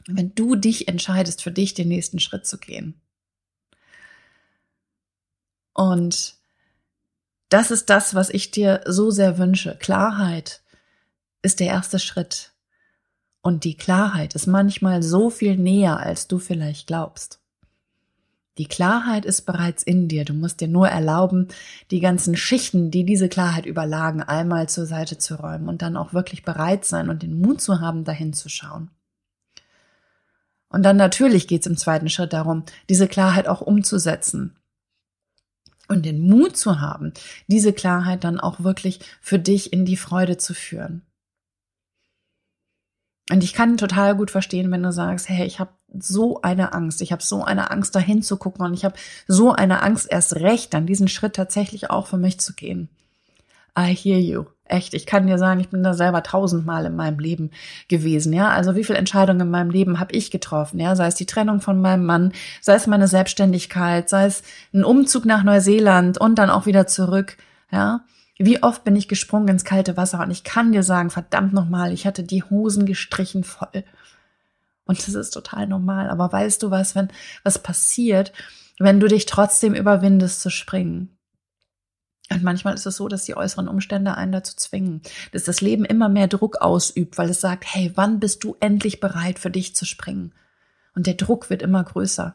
wenn 0.07 0.35
du 0.35 0.57
dich 0.57 0.89
entscheidest, 0.89 1.43
für 1.43 1.53
dich 1.53 1.75
den 1.75 1.89
nächsten 1.89 2.21
Schritt 2.21 2.47
zu 2.47 2.57
gehen. 2.57 2.99
Und 5.75 6.37
das 7.51 7.71
ist 7.71 7.91
das, 7.91 8.15
was 8.15 8.31
ich 8.31 8.51
dir 8.51 8.81
so 8.87 9.11
sehr 9.11 9.37
wünsche. 9.37 9.77
Klarheit 9.77 10.63
ist 11.43 11.61
der 11.61 11.67
erste 11.67 11.99
Schritt. 11.99 12.55
Und 13.43 13.65
die 13.65 13.77
Klarheit 13.77 14.35
ist 14.35 14.47
manchmal 14.47 15.03
so 15.03 15.29
viel 15.29 15.59
näher, 15.59 16.01
als 16.01 16.29
du 16.29 16.39
vielleicht 16.39 16.87
glaubst. 16.87 17.41
Die 18.59 18.67
Klarheit 18.67 19.25
ist 19.25 19.43
bereits 19.43 19.85
in 19.85 20.09
dir. 20.09 20.25
Du 20.25 20.35
musst 20.35 20.61
dir 20.61 20.69
nur 20.69 20.89
erlauben, 20.89 21.49
die 21.93 22.01
ganzen 22.01 22.37
Schichten, 22.37 22.91
die 22.91 23.05
diese 23.05 23.29
Klarheit 23.29 23.67
überlagen, 23.67 24.23
einmal 24.23 24.69
zur 24.69 24.85
Seite 24.85 25.17
zu 25.17 25.37
räumen 25.37 25.69
und 25.69 25.81
dann 25.81 25.97
auch 25.97 26.13
wirklich 26.13 26.43
bereit 26.43 26.85
sein 26.85 27.09
und 27.09 27.23
den 27.23 27.41
Mut 27.41 27.61
zu 27.61 27.81
haben, 27.81 28.05
dahin 28.05 28.33
zu 28.33 28.49
schauen. 28.49 28.91
Und 30.69 30.83
dann 30.83 30.97
natürlich 30.97 31.47
geht 31.47 31.63
es 31.63 31.67
im 31.67 31.77
zweiten 31.77 32.09
Schritt 32.11 32.33
darum, 32.33 32.65
diese 32.89 33.09
Klarheit 33.09 33.49
auch 33.49 33.61
umzusetzen 33.61 34.57
und 35.87 36.05
den 36.05 36.21
Mut 36.21 36.57
zu 36.57 36.81
haben, 36.81 37.13
diese 37.47 37.73
Klarheit 37.73 38.25
dann 38.25 38.41
auch 38.41 38.61
wirklich 38.61 39.01
für 39.21 39.39
dich 39.39 39.73
in 39.73 39.87
die 39.87 39.97
Freude 39.97 40.37
zu 40.37 40.53
führen. 40.53 41.03
Und 43.31 43.45
ich 43.45 43.53
kann 43.53 43.77
total 43.77 44.17
gut 44.17 44.31
verstehen, 44.31 44.71
wenn 44.71 44.83
du 44.83 44.93
sagst, 44.93 45.29
hey, 45.29 45.47
ich 45.47 45.61
habe 45.61 45.78
so 45.99 46.43
eine 46.43 46.73
Angst, 46.73 47.01
ich 47.01 47.13
habe 47.13 47.23
so 47.23 47.45
eine 47.45 47.71
Angst, 47.71 47.95
dahin 47.95 48.23
zu 48.23 48.37
gucken 48.37 48.65
und 48.65 48.75
ich 48.75 48.85
habe 48.85 48.95
so 49.27 49.53
eine 49.53 49.83
Angst, 49.83 50.11
erst 50.11 50.37
recht 50.37 50.75
dann 50.75 50.87
diesen 50.87 51.09
Schritt 51.09 51.35
tatsächlich 51.35 51.91
auch 51.91 52.07
für 52.07 52.19
mich 52.19 52.39
zu 52.41 52.55
gehen. 52.55 52.89
I 53.79 53.95
hear 53.95 54.19
you. 54.19 54.45
Echt, 54.65 54.93
ich 54.93 55.07
kann 55.07 55.27
dir 55.27 55.39
sagen, 55.39 55.61
ich 55.61 55.71
bin 55.71 55.83
da 55.83 55.95
selber 55.95 56.23
tausendmal 56.23 56.85
in 56.85 56.95
meinem 56.95 57.19
Leben 57.21 57.53
gewesen, 57.89 58.35
ja. 58.35 58.51
Also 58.51 58.77
wie 58.77 58.85
viele 58.85 58.99
Entscheidungen 58.99 59.41
in 59.41 59.51
meinem 59.51 59.71
Leben 59.71 59.99
habe 59.99 60.13
ich 60.13 60.31
getroffen, 60.31 60.79
ja? 60.79 60.95
Sei 60.95 61.07
es 61.07 61.15
die 61.15 61.27
Trennung 61.27 61.61
von 61.61 61.81
meinem 61.81 62.05
Mann, 62.05 62.33
sei 62.61 62.75
es 62.75 62.87
meine 62.87 63.09
Selbstständigkeit, 63.09 64.11
sei 64.11 64.27
es 64.27 64.43
ein 64.75 64.85
Umzug 64.85 65.25
nach 65.25 65.43
Neuseeland 65.43 66.19
und 66.19 66.39
dann 66.39 66.51
auch 66.51 66.67
wieder 66.67 66.87
zurück, 66.87 67.39
ja. 67.71 68.01
Wie 68.37 68.63
oft 68.63 68.85
bin 68.85 68.95
ich 68.95 69.09
gesprungen 69.09 69.49
ins 69.49 69.65
kalte 69.65 69.97
Wasser 69.97 70.21
und 70.21 70.31
ich 70.31 70.45
kann 70.45 70.71
dir 70.73 70.83
sagen, 70.83 71.11
verdammt 71.11 71.55
nochmal, 71.55 71.93
ich 71.93 72.07
hatte 72.07 72.23
die 72.23 72.43
Hosen 72.43 72.85
gestrichen 72.85 73.43
voll. 73.43 73.85
Und 74.89 74.99
das 75.07 75.15
ist 75.15 75.31
total 75.31 75.69
normal. 75.69 76.11
Aber 76.11 76.33
weißt 76.33 76.61
du 76.65 76.73
was, 76.73 76.97
wenn 76.97 77.09
was 77.45 77.63
passiert, 77.63 78.33
wenn 78.81 78.99
du 78.99 79.07
dich 79.07 79.27
trotzdem 79.27 79.75
überwindest 79.75 80.41
zu 80.41 80.51
springen? 80.51 81.17
Und 82.31 82.43
manchmal 82.43 82.75
ist 82.75 82.87
es 82.87 82.97
so, 82.97 83.07
dass 83.07 83.25
die 83.25 83.37
äußeren 83.37 83.69
Umstände 83.69 84.17
einen 84.17 84.33
dazu 84.33 84.57
zwingen, 84.57 85.03
dass 85.33 85.45
das 85.45 85.61
Leben 85.61 85.85
immer 85.85 86.09
mehr 86.09 86.27
Druck 86.27 86.61
ausübt, 86.61 87.17
weil 87.17 87.31
es 87.31 87.41
sagt, 87.41 87.65
hey, 87.73 87.93
wann 87.95 88.19
bist 88.19 88.43
du 88.43 88.57
endlich 88.59 88.99
bereit 88.99 89.39
für 89.39 89.51
dich 89.51 89.77
zu 89.77 89.87
springen? 89.87 90.33
Und 90.97 91.07
der 91.07 91.15
Druck 91.15 91.49
wird 91.49 91.63
immer 91.63 91.85
größer 91.85 92.35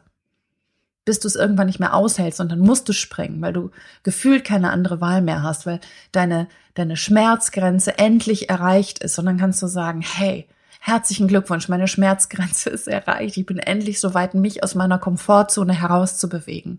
bis 1.04 1.20
du 1.20 1.28
es 1.28 1.36
irgendwann 1.36 1.66
nicht 1.66 1.80
mehr 1.80 1.94
aushältst 1.94 2.40
und 2.40 2.50
dann 2.50 2.60
musst 2.60 2.88
du 2.88 2.92
springen, 2.92 3.40
weil 3.42 3.52
du 3.52 3.70
gefühlt 4.02 4.44
keine 4.44 4.70
andere 4.70 5.00
Wahl 5.00 5.20
mehr 5.20 5.42
hast, 5.42 5.66
weil 5.66 5.80
deine, 6.12 6.48
deine 6.74 6.96
Schmerzgrenze 6.96 7.98
endlich 7.98 8.48
erreicht 8.48 9.00
ist. 9.00 9.18
Und 9.18 9.26
dann 9.26 9.38
kannst 9.38 9.62
du 9.62 9.66
sagen, 9.66 10.00
hey, 10.00 10.48
herzlichen 10.86 11.28
Glückwunsch, 11.28 11.70
meine 11.70 11.88
Schmerzgrenze 11.88 12.68
ist 12.68 12.88
erreicht. 12.88 13.38
Ich 13.38 13.46
bin 13.46 13.58
endlich 13.58 14.00
so 14.00 14.12
weit, 14.12 14.34
mich 14.34 14.62
aus 14.62 14.74
meiner 14.74 14.98
Komfortzone 14.98 15.72
herauszubewegen. 15.72 16.78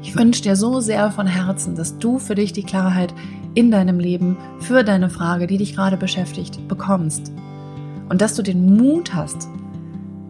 Ich 0.00 0.14
wünsche 0.14 0.42
dir 0.42 0.54
so 0.54 0.78
sehr 0.78 1.10
von 1.10 1.26
Herzen, 1.26 1.74
dass 1.74 1.98
du 1.98 2.20
für 2.20 2.36
dich 2.36 2.52
die 2.52 2.62
Klarheit 2.62 3.12
in 3.54 3.72
deinem 3.72 3.98
Leben 3.98 4.36
für 4.60 4.84
deine 4.84 5.10
Frage, 5.10 5.48
die 5.48 5.58
dich 5.58 5.74
gerade 5.74 5.96
beschäftigt, 5.96 6.68
bekommst. 6.68 7.32
Und 8.08 8.22
dass 8.22 8.36
du 8.36 8.42
den 8.42 8.76
Mut 8.76 9.12
hast, 9.12 9.48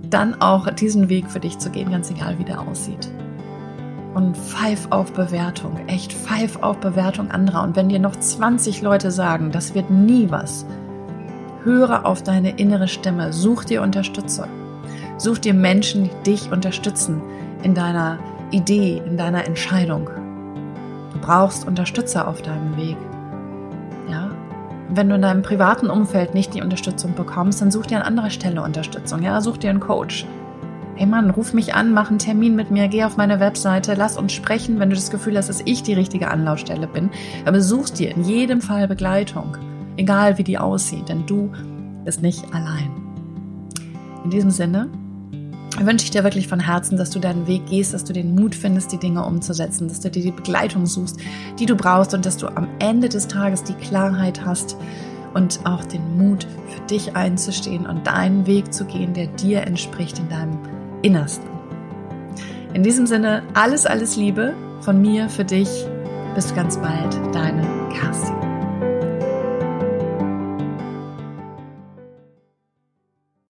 dann 0.08 0.40
auch 0.40 0.70
diesen 0.70 1.10
Weg 1.10 1.30
für 1.30 1.38
dich 1.38 1.58
zu 1.58 1.68
gehen, 1.68 1.90
ganz 1.90 2.10
egal 2.10 2.38
wie 2.38 2.44
der 2.44 2.62
aussieht. 2.62 3.10
Und 4.18 4.36
pfeif 4.36 4.88
auf 4.90 5.12
Bewertung, 5.12 5.78
echt 5.86 6.12
pfeif 6.12 6.60
auf 6.60 6.78
Bewertung 6.78 7.30
anderer. 7.30 7.62
Und 7.62 7.76
wenn 7.76 7.88
dir 7.88 8.00
noch 8.00 8.16
20 8.16 8.82
Leute 8.82 9.12
sagen, 9.12 9.52
das 9.52 9.76
wird 9.76 9.90
nie 9.90 10.28
was, 10.28 10.66
höre 11.62 12.04
auf 12.04 12.24
deine 12.24 12.58
innere 12.58 12.88
Stimme, 12.88 13.32
such 13.32 13.62
dir 13.62 13.80
Unterstützer. 13.80 14.48
Such 15.18 15.38
dir 15.38 15.54
Menschen, 15.54 16.02
die 16.02 16.30
dich 16.32 16.50
unterstützen 16.50 17.22
in 17.62 17.74
deiner 17.74 18.18
Idee, 18.50 19.00
in 19.06 19.16
deiner 19.16 19.46
Entscheidung. 19.46 20.10
Du 21.12 21.20
brauchst 21.20 21.64
Unterstützer 21.64 22.26
auf 22.26 22.42
deinem 22.42 22.76
Weg 22.76 22.96
wenn 24.90 25.08
du 25.08 25.16
in 25.16 25.22
deinem 25.22 25.42
privaten 25.42 25.90
Umfeld 25.90 26.34
nicht 26.34 26.54
die 26.54 26.62
Unterstützung 26.62 27.14
bekommst, 27.14 27.60
dann 27.60 27.70
such 27.70 27.86
dir 27.86 27.98
an 27.98 28.02
anderer 28.02 28.30
Stelle 28.30 28.62
Unterstützung. 28.62 29.22
Ja, 29.22 29.40
such 29.40 29.58
dir 29.58 29.70
einen 29.70 29.80
Coach. 29.80 30.26
Hey 30.98 31.06
Mann, 31.06 31.30
ruf 31.30 31.54
mich 31.54 31.76
an, 31.76 31.92
mach 31.92 32.10
einen 32.10 32.18
Termin 32.18 32.56
mit 32.56 32.72
mir, 32.72 32.88
geh 32.88 33.04
auf 33.04 33.16
meine 33.16 33.38
Webseite, 33.38 33.94
lass 33.94 34.16
uns 34.16 34.32
sprechen, 34.32 34.80
wenn 34.80 34.90
du 34.90 34.96
das 34.96 35.12
Gefühl 35.12 35.36
hast, 35.36 35.48
dass 35.48 35.62
ich 35.64 35.84
die 35.84 35.92
richtige 35.94 36.28
Anlaufstelle 36.28 36.88
bin. 36.88 37.10
Aber 37.44 37.60
suchst 37.60 38.00
dir 38.00 38.10
in 38.10 38.24
jedem 38.24 38.60
Fall 38.60 38.88
Begleitung, 38.88 39.56
egal 39.96 40.38
wie 40.38 40.42
die 40.42 40.58
aussieht, 40.58 41.08
denn 41.08 41.24
du 41.24 41.52
bist 42.04 42.20
nicht 42.20 42.52
allein. 42.52 42.90
In 44.24 44.30
diesem 44.30 44.50
Sinne 44.50 44.88
wünsche 45.78 46.04
ich 46.04 46.10
dir 46.10 46.24
wirklich 46.24 46.48
von 46.48 46.58
Herzen, 46.58 46.98
dass 46.98 47.10
du 47.10 47.20
deinen 47.20 47.46
Weg 47.46 47.66
gehst, 47.66 47.94
dass 47.94 48.02
du 48.02 48.12
den 48.12 48.34
Mut 48.34 48.56
findest, 48.56 48.90
die 48.90 48.98
Dinge 48.98 49.24
umzusetzen, 49.24 49.86
dass 49.86 50.00
du 50.00 50.10
dir 50.10 50.24
die 50.24 50.32
Begleitung 50.32 50.84
suchst, 50.84 51.20
die 51.60 51.66
du 51.66 51.76
brauchst 51.76 52.12
und 52.12 52.26
dass 52.26 52.38
du 52.38 52.48
am 52.48 52.66
Ende 52.80 53.08
des 53.08 53.28
Tages 53.28 53.62
die 53.62 53.74
Klarheit 53.74 54.44
hast 54.44 54.76
und 55.32 55.60
auch 55.62 55.84
den 55.84 56.18
Mut 56.18 56.48
für 56.66 56.80
dich 56.88 57.14
einzustehen 57.14 57.86
und 57.86 58.08
deinen 58.08 58.48
Weg 58.48 58.74
zu 58.74 58.84
gehen, 58.84 59.14
der 59.14 59.28
dir 59.28 59.60
entspricht 59.60 60.18
in 60.18 60.28
deinem 60.28 60.60
Innersten. 61.02 61.48
In 62.74 62.82
diesem 62.82 63.06
Sinne, 63.06 63.42
alles, 63.54 63.86
alles 63.86 64.16
Liebe 64.16 64.54
von 64.80 65.00
mir 65.00 65.28
für 65.28 65.44
dich. 65.44 65.86
Bis 66.34 66.54
ganz 66.54 66.76
bald, 66.76 67.14
deine 67.34 67.66
Kerstin. 67.92 68.47